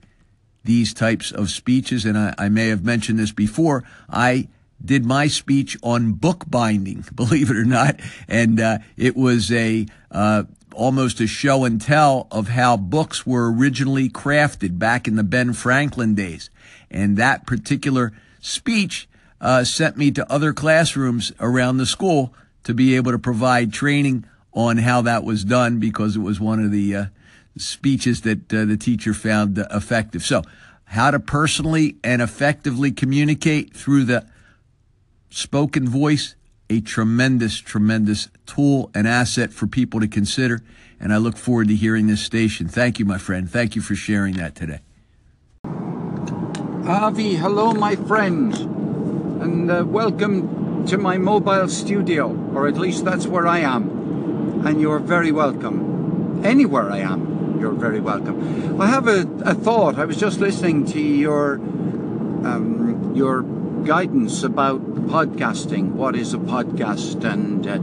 these 0.66 0.94
types 0.94 1.32
of 1.32 1.50
speeches. 1.50 2.04
And 2.04 2.18
I, 2.18 2.36
I, 2.38 2.50
may 2.50 2.68
have 2.68 2.84
mentioned 2.84 3.18
this 3.18 3.32
before. 3.32 3.86
I 4.10 4.50
did 4.84 5.06
my 5.06 5.28
speech 5.28 5.78
on 5.82 6.12
bookbinding, 6.12 7.06
believe 7.16 7.50
it 7.50 7.56
or 7.56 7.64
not. 7.64 8.02
And 8.28 8.60
uh, 8.60 8.80
it 8.98 9.16
was 9.16 9.50
a 9.50 9.86
uh, 10.12 10.44
almost 10.76 11.20
a 11.20 11.28
show 11.28 11.64
and 11.66 11.82
tell 11.82 12.28
of 12.32 12.50
how 12.50 12.78
books 12.78 13.26
were 13.26 13.52
originally 13.52 14.10
crafted 14.10 14.78
back 14.78 15.08
in 15.08 15.16
the 15.16 15.24
Ben 15.24 15.54
Franklin 15.54 16.16
days. 16.16 16.50
And 16.92 17.18
that 17.18 17.48
particular 17.48 18.14
speech 18.40 19.08
uh, 19.42 19.64
sent 19.64 19.98
me 19.98 20.12
to 20.12 20.32
other 20.32 20.54
classrooms 20.54 21.32
around 21.40 21.78
the 21.78 21.86
school 21.86 22.34
to 22.64 22.74
be 22.74 22.96
able 22.96 23.12
to 23.12 23.20
provide 23.20 23.74
training 23.74 24.26
on 24.54 24.78
how 24.78 25.02
that 25.02 25.24
was 25.24 25.44
done 25.44 25.80
because 25.80 26.16
it 26.16 26.20
was 26.20 26.40
one 26.40 26.64
of 26.64 26.72
the 26.72 26.96
uh, 26.96 27.06
speeches 27.58 28.22
that 28.22 28.54
uh, 28.54 28.66
the 28.66 28.78
teacher 28.78 29.14
found 29.14 29.60
uh, 29.60 29.68
effective. 29.72 30.24
So, 30.24 30.44
how 30.90 31.12
to 31.12 31.20
personally 31.20 31.98
and 32.04 32.22
effectively 32.22 32.92
communicate 32.92 33.76
through 33.76 34.06
the 34.06 34.26
spoken 35.30 35.88
voice, 35.90 36.36
a 36.70 36.82
tremendous, 36.82 37.60
tremendous 37.60 38.30
tool 38.46 38.90
and 38.94 39.08
asset 39.08 39.54
for 39.54 39.68
people 39.68 40.00
to 40.00 40.08
consider. 40.08 40.62
And 41.00 41.14
I 41.14 41.18
look 41.18 41.38
forward 41.38 41.68
to 41.68 41.76
hearing 41.76 42.08
this 42.08 42.22
station. 42.22 42.68
Thank 42.68 43.00
you, 43.00 43.06
my 43.06 43.18
friend. 43.18 43.50
Thank 43.50 43.76
you 43.76 43.82
for 43.82 43.96
sharing 43.96 44.36
that 44.36 44.56
today. 44.56 44.80
Avi, 46.88 47.36
hello, 47.36 47.74
my 47.74 47.96
friend, 47.96 48.54
and 49.42 49.72
uh, 49.72 49.84
welcome 49.86 50.86
to 50.88 50.98
my 50.98 51.18
mobile 51.18 51.68
studio, 51.68 52.30
or 52.54 52.68
at 52.68 52.78
least 52.78 53.06
that's 53.06 53.26
where 53.26 53.48
I 53.48 53.60
am. 53.60 54.66
And 54.66 54.80
you're 54.80 55.00
very 55.00 55.32
welcome. 55.32 56.46
Anywhere 56.46 56.92
I 56.92 57.00
am 57.00 57.36
you're 57.60 57.74
very 57.74 58.00
welcome. 58.00 58.80
I 58.82 58.88
have 58.88 59.08
a, 59.08 59.22
a 59.44 59.54
thought. 59.54 59.98
I 59.98 60.06
was 60.06 60.18
just 60.18 60.40
listening 60.40 60.86
to 60.88 61.00
your 61.00 61.56
um, 61.56 63.14
your 63.16 63.44
guidance 63.86 64.42
about 64.42 64.82
podcasting. 65.08 65.92
What 65.92 66.16
is 66.16 66.34
a 66.34 66.40
podcast 66.40 67.24
and 67.24 67.68
uh, 67.68 67.74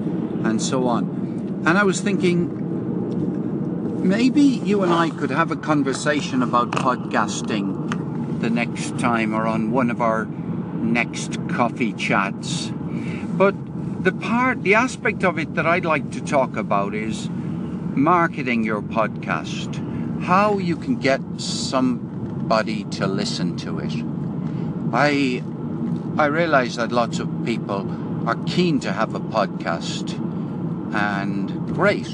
and 0.48 0.60
so 0.60 0.88
on. 0.88 1.62
And 1.64 1.78
I 1.78 1.84
was 1.84 2.00
thinking 2.00 2.58
maybe 4.02 4.42
you 4.42 4.82
and 4.82 4.92
I 4.92 5.10
could 5.10 5.30
have 5.30 5.52
a 5.52 5.56
conversation 5.56 6.42
about 6.42 6.72
podcasting 6.72 8.40
the 8.40 8.50
next 8.50 8.98
time 8.98 9.32
or 9.32 9.46
on 9.46 9.70
one 9.70 9.90
of 9.90 10.00
our 10.00 10.24
next 10.24 11.38
coffee 11.48 11.92
chats. 11.92 12.72
But 12.72 13.54
the 14.02 14.10
part, 14.10 14.64
the 14.64 14.74
aspect 14.74 15.22
of 15.22 15.38
it 15.38 15.54
that 15.54 15.66
I'd 15.66 15.84
like 15.84 16.10
to 16.10 16.20
talk 16.20 16.56
about 16.56 16.96
is 16.96 17.30
marketing 17.30 18.64
your 18.64 18.82
podcast, 18.82 20.22
how 20.22 20.58
you 20.58 20.76
can 20.76 20.96
get 20.96 21.20
somebody 21.36 22.82
to 22.84 23.06
listen 23.06 23.56
to 23.58 23.78
it. 23.78 23.94
I 24.92 25.44
I 26.18 26.26
realize 26.26 26.76
that 26.76 26.92
lots 26.92 27.18
of 27.18 27.28
people 27.44 27.88
are 28.28 28.36
keen 28.46 28.80
to 28.80 28.92
have 28.92 29.14
a 29.14 29.20
podcast 29.20 30.12
and 30.94 31.48
great. 31.74 32.06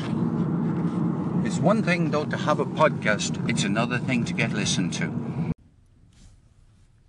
It's 1.44 1.58
one 1.58 1.82
thing 1.82 2.10
though 2.10 2.24
to 2.24 2.36
have 2.36 2.60
a 2.60 2.64
podcast, 2.64 3.48
it's 3.50 3.64
another 3.64 3.98
thing 3.98 4.24
to 4.26 4.32
get 4.32 4.52
listened 4.52 4.92
to. 4.94 5.52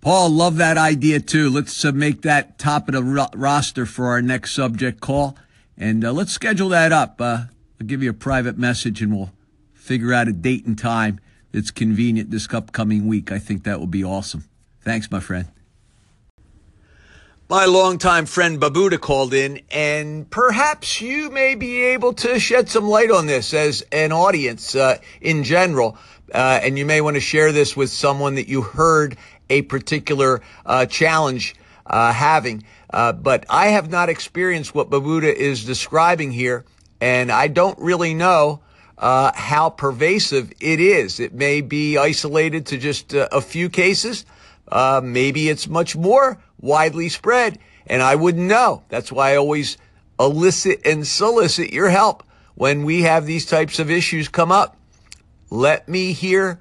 Paul, 0.00 0.30
love 0.30 0.56
that 0.56 0.78
idea 0.78 1.20
too. 1.20 1.48
Let's 1.48 1.84
uh, 1.84 1.92
make 1.92 2.22
that 2.22 2.58
top 2.58 2.88
of 2.88 2.94
the 2.94 3.04
ro- 3.04 3.26
roster 3.34 3.86
for 3.86 4.06
our 4.06 4.20
next 4.20 4.52
subject 4.52 5.00
call 5.00 5.36
and 5.78 6.04
uh, 6.04 6.12
let's 6.12 6.32
schedule 6.32 6.70
that 6.70 6.90
up. 6.90 7.20
Uh, 7.20 7.44
I'll 7.80 7.86
give 7.86 8.02
you 8.02 8.10
a 8.10 8.14
private 8.14 8.58
message 8.58 9.00
and 9.00 9.14
we'll 9.14 9.30
figure 9.74 10.12
out 10.12 10.26
a 10.26 10.32
date 10.32 10.66
and 10.66 10.76
time 10.76 11.20
that's 11.52 11.70
convenient 11.70 12.30
this 12.30 12.52
upcoming 12.52 13.06
week. 13.06 13.30
I 13.30 13.38
think 13.38 13.62
that 13.64 13.78
will 13.78 13.86
be 13.86 14.02
awesome. 14.02 14.44
Thanks, 14.80 15.10
my 15.10 15.20
friend. 15.20 15.46
My 17.50 17.64
longtime 17.64 18.26
friend 18.26 18.60
Babuda 18.60 19.00
called 19.00 19.34
in, 19.34 19.62
and 19.72 20.30
perhaps 20.30 21.00
you 21.00 21.30
may 21.30 21.56
be 21.56 21.82
able 21.82 22.12
to 22.12 22.38
shed 22.38 22.68
some 22.68 22.88
light 22.88 23.10
on 23.10 23.26
this 23.26 23.52
as 23.52 23.84
an 23.90 24.12
audience 24.12 24.76
uh, 24.76 24.98
in 25.20 25.42
general. 25.42 25.98
Uh, 26.32 26.60
and 26.62 26.78
you 26.78 26.86
may 26.86 27.00
want 27.00 27.16
to 27.16 27.20
share 27.20 27.50
this 27.50 27.76
with 27.76 27.90
someone 27.90 28.36
that 28.36 28.46
you 28.46 28.62
heard 28.62 29.16
a 29.50 29.62
particular 29.62 30.42
uh, 30.64 30.86
challenge 30.86 31.56
uh, 31.86 32.12
having. 32.12 32.62
Uh, 32.88 33.14
but 33.14 33.46
I 33.50 33.70
have 33.70 33.90
not 33.90 34.08
experienced 34.08 34.72
what 34.72 34.88
Babuda 34.88 35.34
is 35.34 35.64
describing 35.64 36.30
here. 36.30 36.64
And 37.00 37.32
I 37.32 37.48
don't 37.48 37.80
really 37.80 38.14
know 38.14 38.60
uh, 38.96 39.32
how 39.34 39.70
pervasive 39.70 40.52
it 40.60 40.78
is. 40.78 41.18
It 41.18 41.34
may 41.34 41.62
be 41.62 41.98
isolated 41.98 42.66
to 42.66 42.78
just 42.78 43.12
a 43.12 43.40
few 43.40 43.68
cases. 43.68 44.24
Uh, 44.70 45.00
maybe 45.02 45.48
it's 45.48 45.68
much 45.68 45.96
more 45.96 46.38
widely 46.60 47.08
spread, 47.08 47.58
and 47.86 48.02
I 48.02 48.14
wouldn't 48.14 48.46
know. 48.46 48.84
That's 48.88 49.10
why 49.10 49.32
I 49.32 49.36
always 49.36 49.76
elicit 50.18 50.86
and 50.86 51.06
solicit 51.06 51.72
your 51.72 51.88
help 51.88 52.22
when 52.54 52.84
we 52.84 53.02
have 53.02 53.26
these 53.26 53.46
types 53.46 53.78
of 53.78 53.90
issues 53.90 54.28
come 54.28 54.52
up. 54.52 54.76
Let 55.48 55.88
me 55.88 56.12
hear 56.12 56.60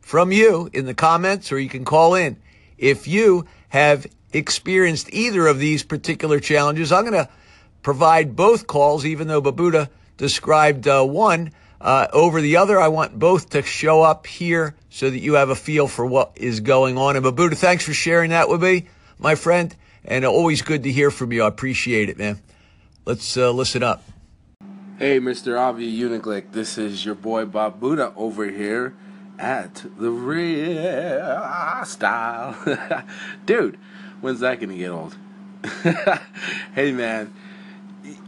from 0.00 0.32
you 0.32 0.68
in 0.72 0.86
the 0.86 0.94
comments, 0.94 1.52
or 1.52 1.58
you 1.58 1.68
can 1.68 1.84
call 1.84 2.14
in. 2.14 2.36
If 2.78 3.06
you 3.06 3.46
have 3.68 4.06
experienced 4.32 5.08
either 5.12 5.46
of 5.46 5.58
these 5.58 5.82
particular 5.82 6.40
challenges, 6.40 6.90
I'm 6.90 7.04
going 7.04 7.24
to 7.24 7.28
provide 7.82 8.34
both 8.34 8.66
calls, 8.66 9.04
even 9.04 9.28
though 9.28 9.42
Babuda 9.42 9.88
described 10.16 10.88
uh, 10.88 11.04
one 11.04 11.52
uh, 11.80 12.08
over 12.12 12.40
the 12.40 12.56
other. 12.56 12.80
I 12.80 12.88
want 12.88 13.18
both 13.18 13.50
to 13.50 13.62
show 13.62 14.02
up 14.02 14.26
here 14.26 14.74
so 14.94 15.10
that 15.10 15.18
you 15.18 15.34
have 15.34 15.50
a 15.50 15.56
feel 15.56 15.88
for 15.88 16.06
what 16.06 16.30
is 16.36 16.60
going 16.60 16.96
on. 16.96 17.16
And 17.16 17.26
Babuda, 17.26 17.56
thanks 17.56 17.84
for 17.84 17.92
sharing 17.92 18.30
that 18.30 18.48
with 18.48 18.62
me, 18.62 18.86
my 19.18 19.34
friend. 19.34 19.74
And 20.04 20.24
always 20.24 20.62
good 20.62 20.84
to 20.84 20.92
hear 20.92 21.10
from 21.10 21.32
you. 21.32 21.42
I 21.42 21.48
appreciate 21.48 22.10
it, 22.10 22.16
man. 22.16 22.40
Let's 23.04 23.36
uh, 23.36 23.50
listen 23.50 23.82
up. 23.82 24.04
Hey, 25.00 25.18
Mr. 25.18 25.58
Avi 25.58 25.92
Uniglicht. 26.00 26.52
This 26.52 26.78
is 26.78 27.04
your 27.04 27.16
boy 27.16 27.44
Bob 27.44 27.80
Buddha 27.80 28.12
over 28.14 28.48
here 28.48 28.94
at 29.36 29.84
the 29.98 30.10
real 30.10 31.84
style. 31.84 32.56
Dude, 33.46 33.76
when's 34.20 34.38
that 34.40 34.60
going 34.60 34.70
to 34.70 34.76
get 34.76 34.90
old? 34.90 35.16
hey, 36.76 36.92
man 36.92 37.34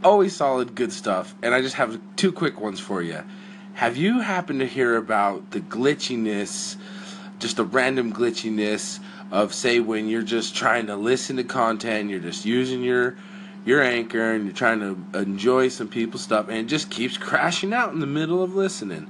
always 0.03 0.35
solid, 0.35 0.75
good 0.75 0.91
stuff. 0.91 1.35
And 1.43 1.53
I 1.53 1.61
just 1.61 1.75
have 1.75 1.99
two 2.15 2.31
quick 2.31 2.59
ones 2.59 2.79
for 2.79 3.01
you. 3.01 3.23
Have 3.77 3.95
you 3.95 4.21
happened 4.21 4.61
to 4.61 4.65
hear 4.65 4.95
about 4.95 5.51
the 5.51 5.59
glitchiness, 5.59 6.77
just 7.37 7.59
a 7.59 7.63
random 7.63 8.11
glitchiness 8.11 8.99
of 9.29 9.53
say 9.53 9.79
when 9.79 10.09
you're 10.09 10.23
just 10.23 10.55
trying 10.55 10.87
to 10.87 10.95
listen 10.95 11.35
to 11.35 11.43
content, 11.43 12.09
you're 12.09 12.19
just 12.19 12.43
using 12.43 12.81
your 12.81 13.15
your 13.65 13.83
anchor 13.83 14.33
and 14.33 14.45
you're 14.45 14.55
trying 14.55 14.79
to 14.79 15.19
enjoy 15.19 15.67
some 15.67 15.89
people's 15.89 16.23
stuff 16.23 16.49
and 16.49 16.57
it 16.57 16.65
just 16.65 16.89
keeps 16.89 17.19
crashing 17.19 17.71
out 17.71 17.93
in 17.93 17.99
the 17.99 18.07
middle 18.07 18.41
of 18.41 18.55
listening. 18.55 19.07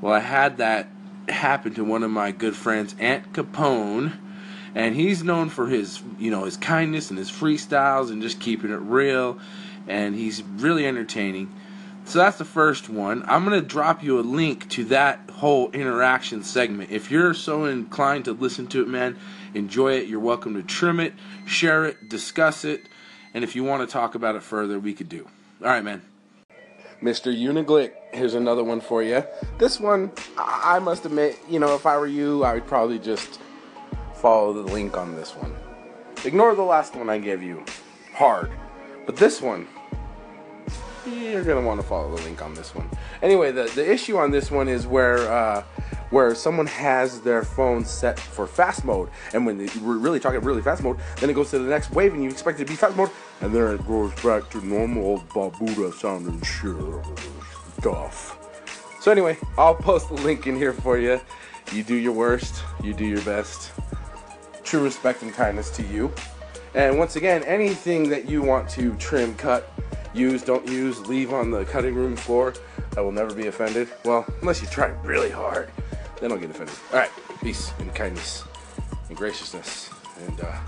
Well, 0.00 0.12
I 0.12 0.18
had 0.18 0.56
that 0.56 0.88
happen 1.28 1.72
to 1.74 1.84
one 1.84 2.02
of 2.02 2.10
my 2.10 2.32
good 2.32 2.56
friends, 2.56 2.96
Ant 2.98 3.32
Capone, 3.32 4.14
and 4.74 4.96
he's 4.96 5.22
known 5.22 5.48
for 5.48 5.68
his, 5.68 6.02
you 6.18 6.32
know, 6.32 6.42
his 6.42 6.56
kindness 6.56 7.10
and 7.10 7.18
his 7.20 7.30
freestyles 7.30 8.10
and 8.10 8.20
just 8.20 8.40
keeping 8.40 8.72
it 8.72 8.80
real 8.80 9.38
and 9.86 10.16
he's 10.16 10.42
really 10.42 10.88
entertaining. 10.88 11.52
So 12.04 12.18
that's 12.18 12.38
the 12.38 12.44
first 12.44 12.88
one. 12.88 13.24
I'm 13.26 13.44
going 13.44 13.60
to 13.60 13.66
drop 13.66 14.02
you 14.02 14.18
a 14.18 14.22
link 14.22 14.68
to 14.70 14.84
that 14.86 15.30
whole 15.30 15.70
interaction 15.70 16.42
segment. 16.42 16.90
If 16.90 17.10
you're 17.10 17.32
so 17.32 17.64
inclined 17.64 18.26
to 18.26 18.32
listen 18.32 18.66
to 18.68 18.82
it, 18.82 18.88
man, 18.88 19.18
enjoy 19.54 19.94
it. 19.94 20.08
You're 20.08 20.20
welcome 20.20 20.54
to 20.54 20.62
trim 20.62 21.00
it, 21.00 21.14
share 21.46 21.86
it, 21.86 22.08
discuss 22.08 22.64
it, 22.64 22.86
and 23.34 23.44
if 23.44 23.56
you 23.56 23.64
want 23.64 23.88
to 23.88 23.90
talk 23.90 24.14
about 24.14 24.36
it 24.36 24.42
further, 24.42 24.78
we 24.78 24.94
could 24.94 25.08
do. 25.08 25.26
All 25.62 25.68
right, 25.68 25.84
man. 25.84 26.02
Mr. 27.00 27.34
Uniglicht, 27.34 27.92
here's 28.12 28.34
another 28.34 28.62
one 28.62 28.80
for 28.80 29.02
you. 29.02 29.24
This 29.58 29.80
one, 29.80 30.12
I 30.36 30.78
must 30.78 31.04
admit, 31.04 31.38
you 31.48 31.58
know, 31.58 31.74
if 31.74 31.86
I 31.86 31.96
were 31.96 32.06
you, 32.06 32.44
I 32.44 32.54
would 32.54 32.66
probably 32.66 32.98
just 32.98 33.40
follow 34.14 34.52
the 34.52 34.62
link 34.62 34.96
on 34.96 35.16
this 35.16 35.34
one. 35.34 35.54
Ignore 36.24 36.54
the 36.54 36.62
last 36.62 36.94
one 36.94 37.10
I 37.10 37.18
gave 37.18 37.42
you. 37.42 37.64
Hard. 38.14 38.52
But 39.04 39.16
this 39.16 39.42
one, 39.42 39.66
you're 41.06 41.44
gonna 41.44 41.66
want 41.66 41.80
to 41.80 41.86
follow 41.86 42.14
the 42.14 42.22
link 42.22 42.42
on 42.42 42.54
this 42.54 42.74
one. 42.74 42.88
Anyway, 43.22 43.52
the, 43.52 43.64
the 43.74 43.90
issue 43.90 44.16
on 44.16 44.30
this 44.30 44.50
one 44.50 44.68
is 44.68 44.86
where 44.86 45.30
uh, 45.30 45.62
where 46.10 46.34
someone 46.34 46.66
has 46.66 47.22
their 47.22 47.42
phone 47.42 47.84
set 47.84 48.20
for 48.20 48.46
fast 48.46 48.84
mode, 48.84 49.08
and 49.32 49.46
when 49.46 49.58
we're 49.82 49.96
really 49.96 50.20
talking 50.20 50.40
really 50.40 50.60
fast 50.60 50.82
mode, 50.82 50.98
then 51.18 51.30
it 51.30 51.32
goes 51.32 51.50
to 51.50 51.58
the 51.58 51.68
next 51.68 51.90
wave, 51.92 52.12
and 52.12 52.22
you 52.22 52.28
expect 52.28 52.60
it 52.60 52.66
to 52.66 52.70
be 52.70 52.76
fast 52.76 52.96
mode, 52.96 53.10
and 53.40 53.54
then 53.54 53.74
it 53.74 53.86
goes 53.86 54.12
back 54.22 54.48
to 54.50 54.64
normal 54.64 55.20
Barbuda 55.30 55.92
sounding 55.94 56.42
stuff. 57.78 58.38
So 59.00 59.10
anyway, 59.10 59.38
I'll 59.56 59.74
post 59.74 60.08
the 60.08 60.14
link 60.14 60.46
in 60.46 60.54
here 60.54 60.72
for 60.72 60.98
you. 60.98 61.20
You 61.72 61.82
do 61.82 61.94
your 61.94 62.12
worst, 62.12 62.62
you 62.82 62.92
do 62.92 63.06
your 63.06 63.22
best. 63.22 63.72
True 64.62 64.84
respect 64.84 65.22
and 65.22 65.32
kindness 65.32 65.70
to 65.70 65.82
you. 65.82 66.12
And 66.74 66.98
once 66.98 67.16
again, 67.16 67.42
anything 67.44 68.08
that 68.10 68.28
you 68.28 68.42
want 68.42 68.68
to 68.70 68.94
trim, 68.96 69.34
cut, 69.34 69.71
use, 70.14 70.42
don't 70.42 70.66
use, 70.68 71.00
leave 71.06 71.32
on 71.32 71.50
the 71.50 71.64
cutting 71.64 71.94
room 71.94 72.16
floor. 72.16 72.54
I 72.96 73.00
will 73.00 73.12
never 73.12 73.34
be 73.34 73.46
offended. 73.46 73.88
Well, 74.04 74.26
unless 74.40 74.60
you 74.60 74.68
try 74.68 74.88
really 75.02 75.30
hard, 75.30 75.70
then 76.20 76.32
I'll 76.32 76.38
get 76.38 76.50
offended. 76.50 76.74
All 76.92 76.98
right, 76.98 77.10
peace 77.42 77.72
and 77.78 77.94
kindness 77.94 78.44
and 79.08 79.16
graciousness 79.16 79.90
and 80.26 80.40
uh, 80.40 80.58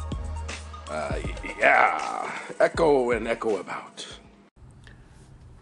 uh, 0.91 1.19
yeah, 1.59 2.39
echo 2.61 3.11
and 3.11 3.29
echo 3.29 3.57
about. 3.57 4.07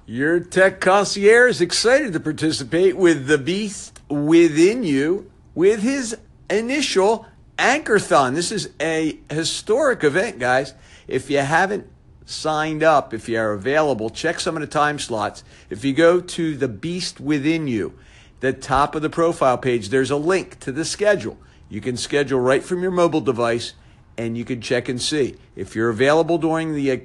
Your 0.07 0.41
tech 0.41 0.81
concierge 0.81 1.57
is 1.57 1.61
excited 1.61 2.13
to 2.13 2.21
participate 2.21 2.97
with 2.97 3.27
the 3.27 3.39
beast 3.39 4.01
within 4.09 4.83
you 4.83 5.31
with 5.55 5.83
his 5.83 6.17
initial 6.51 7.27
Anchorthon. 7.59 8.35
This 8.35 8.51
is 8.51 8.71
a 8.81 9.19
historic 9.31 10.03
event, 10.03 10.39
guys. 10.39 10.75
If 11.07 11.31
you 11.31 11.39
haven't 11.39 11.87
signed 12.25 12.83
up, 12.83 13.13
if 13.13 13.29
you're 13.29 13.53
available, 13.53 14.11
check 14.11 14.41
some 14.41 14.57
of 14.57 14.61
the 14.61 14.67
time 14.67 14.99
slots. 14.99 15.45
If 15.71 15.85
you 15.85 15.93
go 15.93 16.21
to 16.21 16.57
the 16.57 16.69
Beast 16.69 17.21
Within 17.21 17.67
You, 17.69 17.99
the 18.41 18.53
top 18.53 18.95
of 18.95 19.03
the 19.03 19.11
profile 19.11 19.59
page, 19.59 19.89
there's 19.89 20.11
a 20.11 20.17
link 20.17 20.59
to 20.61 20.73
the 20.73 20.85
schedule. 20.85 21.39
You 21.69 21.81
can 21.81 21.97
schedule 21.97 22.41
right 22.41 22.63
from 22.63 22.83
your 22.83 22.91
mobile 22.91 23.21
device 23.21 23.75
and 24.19 24.37
you 24.37 24.45
can 24.45 24.61
check 24.61 24.89
and 24.89 25.01
see. 25.01 25.37
If 25.57 25.75
you're 25.75 25.89
available 25.89 26.39
during 26.39 26.75
the 26.75 26.91
uh, 26.91 26.97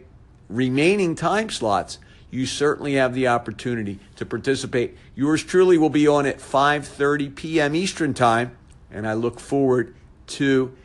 remaining 0.50 1.16
time 1.16 1.50
slots, 1.50 2.00
you 2.30 2.46
certainly 2.46 2.96
have 2.96 3.14
the 3.14 3.28
opportunity 3.28 4.00
to 4.18 4.26
participate. 4.26 4.98
Yours 5.16 5.44
truly 5.44 5.78
will 5.78 5.90
be 5.90 6.08
on 6.08 6.26
at 6.26 6.40
5:30 6.40 7.34
p.m. 7.36 7.76
Eastern 7.76 8.14
Time, 8.14 8.58
and 8.92 9.08
I 9.08 9.14
look 9.14 9.40
forward 9.40 9.96
to 10.28 10.76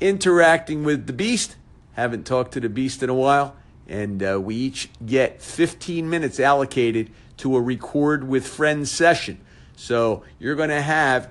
interacting 0.00 0.84
with 0.84 1.06
the 1.06 1.14
Beast. 1.14 1.56
Haven't 1.94 2.26
talked 2.26 2.52
to 2.52 2.60
the 2.60 2.68
Beast 2.68 3.02
in 3.02 3.08
a 3.08 3.14
while 3.14 3.56
and 3.90 4.22
uh, 4.22 4.40
we 4.40 4.54
each 4.54 4.88
get 5.04 5.42
15 5.42 6.08
minutes 6.08 6.38
allocated 6.38 7.10
to 7.38 7.56
a 7.56 7.60
record 7.60 8.26
with 8.26 8.46
friends 8.46 8.90
session. 8.90 9.40
So 9.74 10.22
you're 10.38 10.54
going 10.54 10.70
to 10.70 10.80
have 10.80 11.30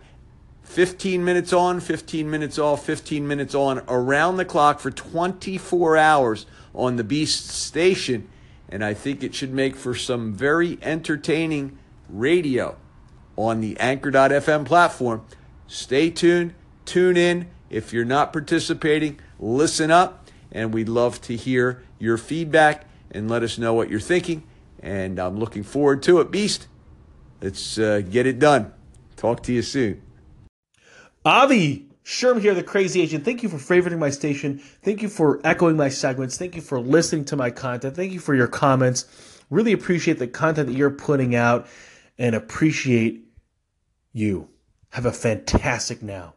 15 0.63 1.23
minutes 1.23 1.53
on, 1.53 1.79
15 1.79 2.29
minutes 2.29 2.59
off, 2.59 2.85
15 2.85 3.27
minutes 3.27 3.55
on 3.55 3.81
around 3.87 4.37
the 4.37 4.45
clock 4.45 4.81
for 4.81 4.91
24 4.91 5.97
hours 5.97 6.45
on 6.75 6.97
the 6.97 7.03
Beast 7.03 7.47
station. 7.47 8.27
And 8.67 8.83
I 8.83 8.93
think 8.93 9.23
it 9.23 9.33
should 9.33 9.53
make 9.53 9.75
for 9.75 9.95
some 9.95 10.33
very 10.33 10.77
entertaining 10.81 11.79
radio 12.09 12.75
on 13.37 13.61
the 13.61 13.79
Anchor.fm 13.79 14.65
platform. 14.65 15.25
Stay 15.67 16.09
tuned, 16.09 16.53
tune 16.85 17.15
in. 17.15 17.47
If 17.69 17.93
you're 17.93 18.03
not 18.03 18.33
participating, 18.33 19.19
listen 19.39 19.91
up 19.91 20.27
and 20.51 20.73
we'd 20.73 20.89
love 20.89 21.21
to 21.21 21.35
hear 21.35 21.83
your 21.99 22.17
feedback 22.17 22.85
and 23.11 23.29
let 23.29 23.43
us 23.43 23.57
know 23.57 23.73
what 23.73 23.89
you're 23.89 23.99
thinking. 23.99 24.43
And 24.81 25.19
I'm 25.19 25.37
looking 25.37 25.63
forward 25.63 26.01
to 26.03 26.19
it, 26.19 26.31
Beast. 26.31 26.67
Let's 27.41 27.77
uh, 27.77 28.01
get 28.01 28.25
it 28.25 28.39
done. 28.39 28.73
Talk 29.15 29.43
to 29.43 29.53
you 29.53 29.61
soon. 29.61 30.01
Avi 31.25 31.89
Sherm 32.09 32.41
here, 32.41 32.55
the 32.55 32.63
crazy 32.63 33.01
agent. 33.01 33.23
Thank 33.23 33.43
you 33.43 33.49
for 33.49 33.57
favoriting 33.57 33.99
my 33.99 34.09
station. 34.09 34.57
Thank 34.57 35.03
you 35.03 35.09
for 35.09 35.39
echoing 35.43 35.77
my 35.77 35.89
segments. 35.89 36.37
Thank 36.37 36.55
you 36.55 36.61
for 36.61 36.79
listening 36.79 37.25
to 37.25 37.35
my 37.35 37.51
content. 37.51 37.95
Thank 37.95 38.13
you 38.13 38.19
for 38.19 38.33
your 38.33 38.47
comments. 38.47 39.05
Really 39.51 39.73
appreciate 39.73 40.17
the 40.17 40.27
content 40.27 40.69
that 40.69 40.75
you're 40.75 40.89
putting 40.89 41.35
out 41.35 41.67
and 42.17 42.35
appreciate 42.35 43.25
you. 44.11 44.49
Have 44.89 45.05
a 45.05 45.11
fantastic 45.11 46.01
now. 46.01 46.33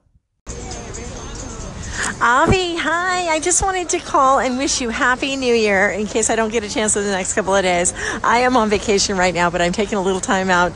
Avi, 2.24 2.76
hi. 2.76 3.26
I 3.34 3.40
just 3.40 3.64
wanted 3.64 3.88
to 3.88 3.98
call 3.98 4.38
and 4.38 4.56
wish 4.56 4.80
you 4.80 4.90
Happy 4.90 5.34
New 5.34 5.52
Year 5.52 5.90
in 5.90 6.06
case 6.06 6.30
I 6.30 6.36
don't 6.36 6.52
get 6.52 6.62
a 6.62 6.70
chance 6.70 6.94
in 6.94 7.02
the 7.02 7.10
next 7.10 7.34
couple 7.34 7.52
of 7.52 7.64
days. 7.64 7.92
I 8.22 8.38
am 8.38 8.56
on 8.56 8.70
vacation 8.70 9.16
right 9.16 9.34
now, 9.34 9.50
but 9.50 9.60
I'm 9.60 9.72
taking 9.72 9.98
a 9.98 10.00
little 10.00 10.20
time 10.20 10.48
out 10.48 10.72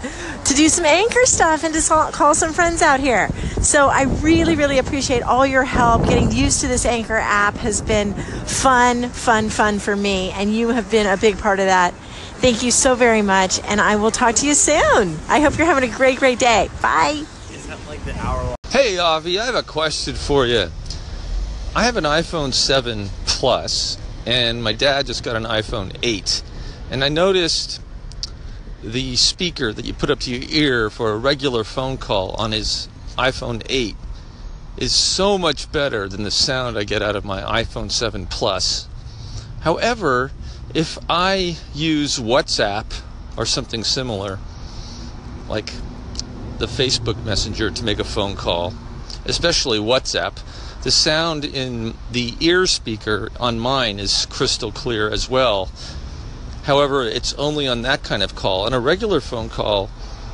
to 0.46 0.54
do 0.54 0.68
some 0.68 0.84
anchor 0.84 1.24
stuff 1.24 1.62
and 1.62 1.72
to 1.72 2.10
call 2.12 2.34
some 2.34 2.52
friends 2.52 2.82
out 2.82 2.98
here. 2.98 3.28
So 3.62 3.86
I 3.86 4.06
really, 4.22 4.56
really 4.56 4.78
appreciate 4.78 5.22
all 5.22 5.46
your 5.46 5.62
help. 5.62 6.08
Getting 6.08 6.32
used 6.32 6.62
to 6.62 6.66
this 6.66 6.84
anchor 6.84 7.14
app 7.14 7.54
has 7.58 7.80
been 7.80 8.14
fun, 8.14 9.08
fun, 9.10 9.48
fun 9.48 9.78
for 9.78 9.94
me, 9.94 10.32
and 10.32 10.52
you 10.52 10.70
have 10.70 10.90
been 10.90 11.06
a 11.06 11.16
big 11.16 11.38
part 11.38 11.60
of 11.60 11.66
that. 11.66 11.94
Thank 12.42 12.64
you 12.64 12.72
so 12.72 12.96
very 12.96 13.22
much, 13.22 13.60
and 13.62 13.80
I 13.80 13.94
will 13.94 14.10
talk 14.10 14.34
to 14.36 14.46
you 14.48 14.54
soon. 14.54 15.16
I 15.28 15.38
hope 15.38 15.56
you're 15.56 15.68
having 15.68 15.88
a 15.88 15.96
great, 15.96 16.18
great 16.18 16.40
day. 16.40 16.68
Bye. 16.82 17.22
Hey, 18.70 18.98
Avi, 18.98 19.38
I 19.38 19.46
have 19.46 19.54
a 19.54 19.62
question 19.62 20.16
for 20.16 20.44
you. 20.44 20.70
I 21.76 21.82
have 21.82 21.98
an 21.98 22.04
iPhone 22.04 22.54
7 22.54 23.10
Plus, 23.26 23.98
and 24.24 24.64
my 24.64 24.72
dad 24.72 25.04
just 25.04 25.22
got 25.22 25.36
an 25.36 25.42
iPhone 25.42 25.94
8. 26.02 26.42
And 26.90 27.04
I 27.04 27.10
noticed 27.10 27.82
the 28.82 29.14
speaker 29.16 29.74
that 29.74 29.84
you 29.84 29.92
put 29.92 30.08
up 30.08 30.20
to 30.20 30.34
your 30.34 30.48
ear 30.48 30.88
for 30.88 31.10
a 31.10 31.18
regular 31.18 31.64
phone 31.64 31.98
call 31.98 32.30
on 32.36 32.52
his 32.52 32.88
iPhone 33.18 33.62
8 33.68 33.94
is 34.78 34.94
so 34.94 35.36
much 35.36 35.70
better 35.70 36.08
than 36.08 36.22
the 36.22 36.30
sound 36.30 36.78
I 36.78 36.84
get 36.84 37.02
out 37.02 37.14
of 37.14 37.26
my 37.26 37.42
iPhone 37.42 37.90
7 37.90 38.24
Plus. 38.24 38.88
However, 39.60 40.32
if 40.72 40.96
I 41.10 41.58
use 41.74 42.18
WhatsApp 42.18 42.86
or 43.36 43.44
something 43.44 43.84
similar, 43.84 44.38
like 45.46 45.74
the 46.56 46.68
Facebook 46.68 47.22
Messenger 47.22 47.70
to 47.72 47.84
make 47.84 47.98
a 47.98 48.04
phone 48.04 48.34
call, 48.34 48.72
especially 49.26 49.78
WhatsApp, 49.78 50.38
the 50.86 50.92
sound 50.92 51.44
in 51.44 51.94
the 52.12 52.34
ear 52.38 52.64
speaker 52.64 53.28
on 53.40 53.58
mine 53.58 53.98
is 53.98 54.24
crystal 54.26 54.70
clear 54.70 55.10
as 55.10 55.28
well. 55.28 55.68
However, 56.62 57.02
it's 57.02 57.34
only 57.34 57.66
on 57.66 57.82
that 57.82 58.04
kind 58.04 58.22
of 58.22 58.36
call. 58.36 58.66
On 58.66 58.72
a 58.72 58.78
regular 58.78 59.20
phone 59.20 59.48
call, 59.48 59.90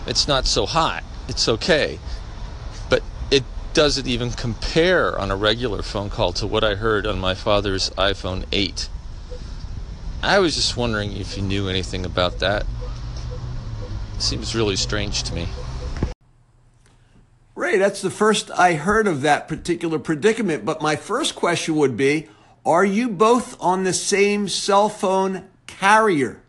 it's 0.06 0.28
not 0.28 0.44
so 0.44 0.66
hot. 0.66 1.04
It's 1.26 1.48
okay. 1.48 1.98
But 2.90 3.02
it 3.30 3.44
doesn't 3.72 4.06
even 4.06 4.30
compare 4.30 5.18
on 5.18 5.30
a 5.30 5.36
regular 5.36 5.80
phone 5.80 6.10
call 6.10 6.34
to 6.34 6.46
what 6.46 6.62
I 6.62 6.74
heard 6.74 7.06
on 7.06 7.18
my 7.18 7.34
father's 7.34 7.88
iPhone 7.92 8.44
8. 8.52 8.90
I 10.22 10.38
was 10.38 10.54
just 10.54 10.76
wondering 10.76 11.16
if 11.16 11.34
you 11.34 11.42
knew 11.42 11.66
anything 11.66 12.04
about 12.04 12.40
that. 12.40 12.66
seems 14.18 14.54
really 14.54 14.76
strange 14.76 15.22
to 15.22 15.34
me. 15.34 15.48
That's 17.78 18.02
the 18.02 18.10
first 18.10 18.50
I 18.50 18.74
heard 18.74 19.06
of 19.06 19.22
that 19.22 19.48
particular 19.48 19.98
predicament. 19.98 20.64
But 20.64 20.82
my 20.82 20.96
first 20.96 21.34
question 21.34 21.76
would 21.76 21.96
be 21.96 22.28
Are 22.64 22.84
you 22.84 23.08
both 23.08 23.60
on 23.60 23.84
the 23.84 23.92
same 23.92 24.48
cell 24.48 24.88
phone 24.88 25.48
carrier? 25.66 26.42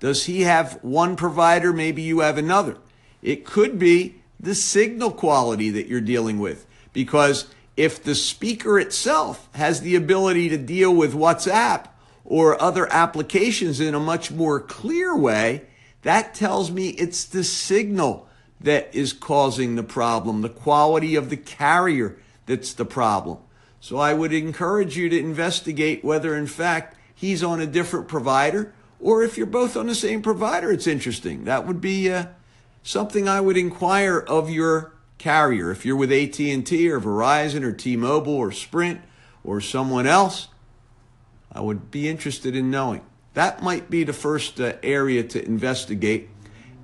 Does 0.00 0.24
he 0.24 0.42
have 0.42 0.78
one 0.82 1.16
provider? 1.16 1.72
Maybe 1.72 2.02
you 2.02 2.20
have 2.20 2.38
another. 2.38 2.76
It 3.22 3.44
could 3.44 3.78
be 3.78 4.16
the 4.40 4.54
signal 4.54 5.12
quality 5.12 5.70
that 5.70 5.86
you're 5.86 6.00
dealing 6.00 6.40
with. 6.40 6.66
Because 6.92 7.46
if 7.76 8.02
the 8.02 8.14
speaker 8.14 8.78
itself 8.78 9.48
has 9.54 9.80
the 9.80 9.96
ability 9.96 10.48
to 10.48 10.58
deal 10.58 10.94
with 10.94 11.14
WhatsApp 11.14 11.86
or 12.24 12.60
other 12.60 12.92
applications 12.92 13.80
in 13.80 13.94
a 13.94 14.00
much 14.00 14.30
more 14.30 14.60
clear 14.60 15.16
way, 15.16 15.62
that 16.02 16.34
tells 16.34 16.70
me 16.70 16.90
it's 16.90 17.24
the 17.24 17.44
signal 17.44 18.28
that 18.62 18.94
is 18.94 19.12
causing 19.12 19.76
the 19.76 19.82
problem, 19.82 20.42
the 20.42 20.48
quality 20.48 21.14
of 21.14 21.30
the 21.30 21.36
carrier 21.36 22.16
that's 22.46 22.72
the 22.72 22.84
problem. 22.84 23.38
So 23.80 23.98
I 23.98 24.14
would 24.14 24.32
encourage 24.32 24.96
you 24.96 25.08
to 25.08 25.18
investigate 25.18 26.04
whether, 26.04 26.36
in 26.36 26.46
fact, 26.46 26.96
he's 27.14 27.42
on 27.42 27.60
a 27.60 27.66
different 27.66 28.08
provider 28.08 28.72
Or 29.02 29.24
if 29.24 29.36
you're 29.36 29.46
both 29.46 29.76
on 29.76 29.88
the 29.88 29.96
same 29.96 30.22
provider, 30.22 30.70
it's 30.70 30.86
interesting. 30.86 31.44
That 31.44 31.66
would 31.66 31.80
be 31.80 32.08
uh, 32.08 32.26
something 32.84 33.28
I 33.28 33.40
would 33.40 33.56
inquire 33.56 34.18
of 34.18 34.48
your 34.48 34.92
carrier. 35.18 35.72
If 35.72 35.84
you're 35.84 35.96
with 35.96 36.12
AT&T 36.12 36.88
or 36.88 37.00
Verizon 37.00 37.64
or 37.64 37.72
T-Mobile 37.72 38.32
or 38.32 38.52
Sprint 38.52 39.00
or 39.42 39.60
someone 39.60 40.06
else, 40.06 40.48
I 41.50 41.60
would 41.60 41.90
be 41.90 42.08
interested 42.08 42.54
in 42.54 42.70
knowing. 42.70 43.02
That 43.34 43.60
might 43.60 43.90
be 43.90 44.04
the 44.04 44.12
first 44.12 44.60
uh, 44.60 44.74
area 44.84 45.24
to 45.24 45.44
investigate. 45.44 46.28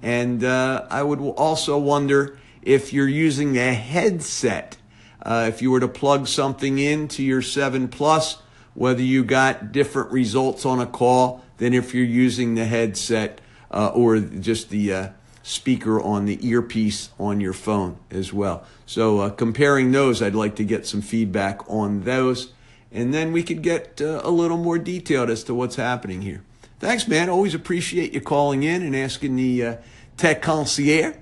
And 0.03 0.45
uh, 0.45 0.87
I 0.91 1.03
would 1.03 1.21
also 1.21 1.79
wonder 1.79 2.39
if 2.63 2.93
you're 2.93 3.09
using 3.09 3.57
a 3.57 3.75
headset. 3.75 4.77
Uh, 5.23 5.47
if 5.49 5.63
you 5.63 5.71
were 5.71 5.81
to 5.81 5.89
plug 5.89 6.29
something 6.29 6.79
into 6.79 7.23
your 7.23 7.43
7 7.43 7.89
Plus, 7.89 8.41
whether 8.75 9.03
you 9.03 9.25
got 9.25 9.73
different 9.73 10.11
results 10.13 10.65
on 10.65 10.81
a 10.81 10.87
call 10.87 11.45
than 11.57 11.75
if 11.75 11.95
you're 11.95 12.05
using 12.05 12.55
the 12.55 12.65
headset 12.65 13.41
uh, 13.71 13.89
or 13.89 14.19
just 14.21 14.71
the 14.71 14.93
uh, 14.93 15.09
speaker 15.43 16.01
on 16.01 16.27
the 16.27 16.47
earpiece 16.47 17.11
on 17.19 17.41
your 17.41 17.53
phone 17.53 17.99
as 18.11 18.33
well. 18.33 18.65
So, 18.87 19.21
uh, 19.21 19.31
comparing 19.31 19.93
those, 19.93 20.23
I'd 20.23 20.35
like 20.35 20.57
to 20.57 20.65
get 20.65 20.87
some 20.87 21.01
feedback 21.01 21.69
on 21.69 22.03
those. 22.03 22.53
And 22.93 23.13
then 23.13 23.33
we 23.33 23.43
could 23.43 23.63
get 23.63 24.01
uh, 24.01 24.21
a 24.25 24.31
little 24.31 24.57
more 24.57 24.79
detailed 24.79 25.29
as 25.29 25.45
to 25.45 25.55
what's 25.55 25.77
happening 25.77 26.23
here. 26.23 26.43
Thanks, 26.81 27.09
man. 27.09 27.29
Always 27.29 27.55
appreciate 27.55 28.13
you 28.13 28.21
calling 28.21 28.63
in 28.63 28.83
and 28.83 28.95
asking 28.95 29.35
the 29.37 29.65
uh, 29.65 29.77
tech 30.17 30.43
concierge 30.43 31.17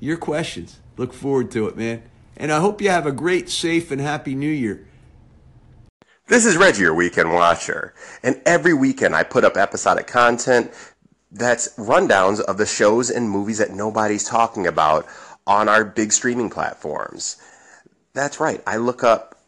your 0.00 0.16
questions. 0.16 0.78
Look 0.96 1.12
forward 1.12 1.50
to 1.52 1.66
it, 1.68 1.76
man. 1.76 2.02
And 2.36 2.50
I 2.50 2.60
hope 2.60 2.80
you 2.80 2.88
have 2.88 3.06
a 3.06 3.12
great, 3.12 3.50
safe, 3.50 3.90
and 3.90 4.00
happy 4.00 4.34
new 4.34 4.50
year. 4.50 4.86
This 6.28 6.46
is 6.46 6.56
Reggie, 6.56 6.82
your 6.82 6.94
weekend 6.94 7.32
watcher. 7.32 7.94
And 8.22 8.40
every 8.46 8.72
weekend 8.72 9.14
I 9.14 9.22
put 9.22 9.44
up 9.44 9.56
episodic 9.56 10.06
content 10.06 10.72
that's 11.30 11.76
rundowns 11.76 12.40
of 12.40 12.56
the 12.56 12.66
shows 12.66 13.10
and 13.10 13.28
movies 13.28 13.58
that 13.58 13.70
nobody's 13.70 14.24
talking 14.24 14.66
about 14.66 15.06
on 15.46 15.68
our 15.68 15.84
big 15.84 16.12
streaming 16.12 16.50
platforms. 16.50 17.36
That's 18.14 18.40
right. 18.40 18.62
I 18.66 18.76
look 18.76 19.04
up 19.04 19.38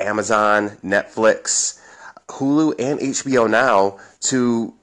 Amazon, 0.00 0.70
Netflix, 0.84 1.80
Hulu, 2.28 2.74
and 2.78 3.00
HBO 3.00 3.48
Now 3.48 3.98
to 4.20 4.74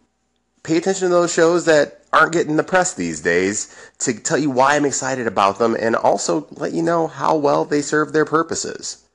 pay 0.64 0.78
attention 0.78 1.10
to 1.10 1.14
those 1.14 1.34
shows 1.34 1.66
that 1.66 2.02
aren't 2.14 2.34
getting 2.34 2.58
the 2.58 2.64
press 2.64 2.94
these 2.94 3.22
days 3.22 3.76
to 4.00 4.14
tell 4.14 4.38
you 4.38 4.50
why 4.50 4.76
I'm 4.76 4.86
excited 4.86 5.28
about 5.28 5.60
them 5.60 5.76
and 5.80 5.96
also 5.96 6.48
let 6.52 6.74
you 6.74 6.84
know 6.84 7.08
how 7.08 7.36
well 7.36 7.66
they 7.66 7.82
serve 7.82 8.14
their 8.14 8.26
purposes. 8.26 9.06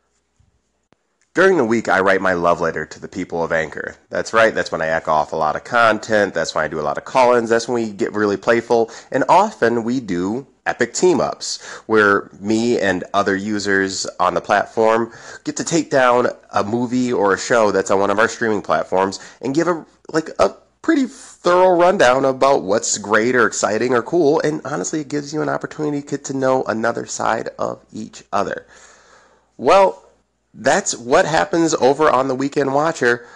During 1.35 1.59
the 1.59 1.65
week, 1.67 1.87
I 1.87 2.01
write 2.01 2.23
my 2.23 2.33
love 2.33 2.63
letter 2.63 2.87
to 2.87 2.99
the 2.99 3.09
people 3.09 3.45
of 3.45 3.53
Anchor. 3.53 3.97
That's 4.09 4.33
right, 4.33 4.55
that's 4.55 4.73
when 4.73 4.81
I 4.81 4.87
echo 4.87 5.13
off 5.13 5.35
a 5.35 5.37
lot 5.37 5.55
of 5.55 5.65
content, 5.65 6.33
that's 6.33 6.55
when 6.55 6.65
I 6.65 6.69
do 6.69 6.81
a 6.81 6.83
lot 6.83 6.97
of 6.97 7.05
call 7.05 7.35
ins, 7.35 7.51
that's 7.51 7.69
when 7.69 7.75
we 7.75 7.93
get 7.93 8.15
really 8.15 8.39
playful, 8.39 8.91
and 9.13 9.23
often 9.29 9.85
we 9.85 10.01
do 10.01 10.47
epic 10.65 10.95
team 10.95 11.21
ups 11.21 11.63
where 11.87 12.31
me 12.41 12.81
and 12.81 13.05
other 13.15 13.37
users 13.37 14.07
on 14.19 14.35
the 14.35 14.41
platform 14.41 15.13
get 15.45 15.57
to 15.57 15.65
take 15.65 15.91
down 15.91 16.29
a 16.55 16.65
movie 16.65 17.13
or 17.13 17.35
a 17.35 17.39
show 17.39 17.71
that's 17.71 17.91
on 17.91 18.01
one 18.01 18.11
of 18.11 18.19
our 18.19 18.29
streaming 18.29 18.63
platforms 18.63 19.21
and 19.43 19.55
give 19.55 19.69
a 19.69 19.85
like 20.13 20.31
a 20.39 20.57
pretty 20.87 21.07
thorough 21.09 21.77
rundown 21.77 22.25
about 22.25 22.63
what's 22.63 22.97
great 22.97 23.35
or 23.35 23.45
exciting 23.45 23.93
or 23.93 24.01
cool 24.01 24.41
and 24.45 24.61
honestly 24.65 25.01
it 25.01 25.09
gives 25.09 25.35
you 25.35 25.43
an 25.43 25.49
opportunity 25.49 26.01
to 26.01 26.07
get 26.07 26.25
to 26.25 26.33
know 26.33 26.63
another 26.63 27.05
side 27.07 27.49
of 27.59 27.85
each 27.93 28.23
other. 28.33 28.65
Well, 29.57 30.05
that's 30.55 30.97
what 30.97 31.27
happens 31.27 31.75
over 31.75 32.09
on 32.09 32.29
the 32.29 32.37
Weekend 32.37 32.73
Watcher. 32.73 33.27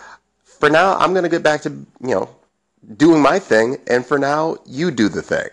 For 0.44 0.70
now, 0.70 0.96
I'm 0.98 1.12
going 1.12 1.24
to 1.24 1.28
get 1.28 1.42
back 1.42 1.62
to, 1.62 1.70
you 1.70 1.86
know, 2.14 2.28
doing 2.96 3.20
my 3.20 3.40
thing. 3.40 3.78
And 3.88 4.06
for 4.06 4.16
now, 4.16 4.58
you 4.64 4.92
do 4.92 5.08
the 5.08 5.20
thing. 5.20 5.48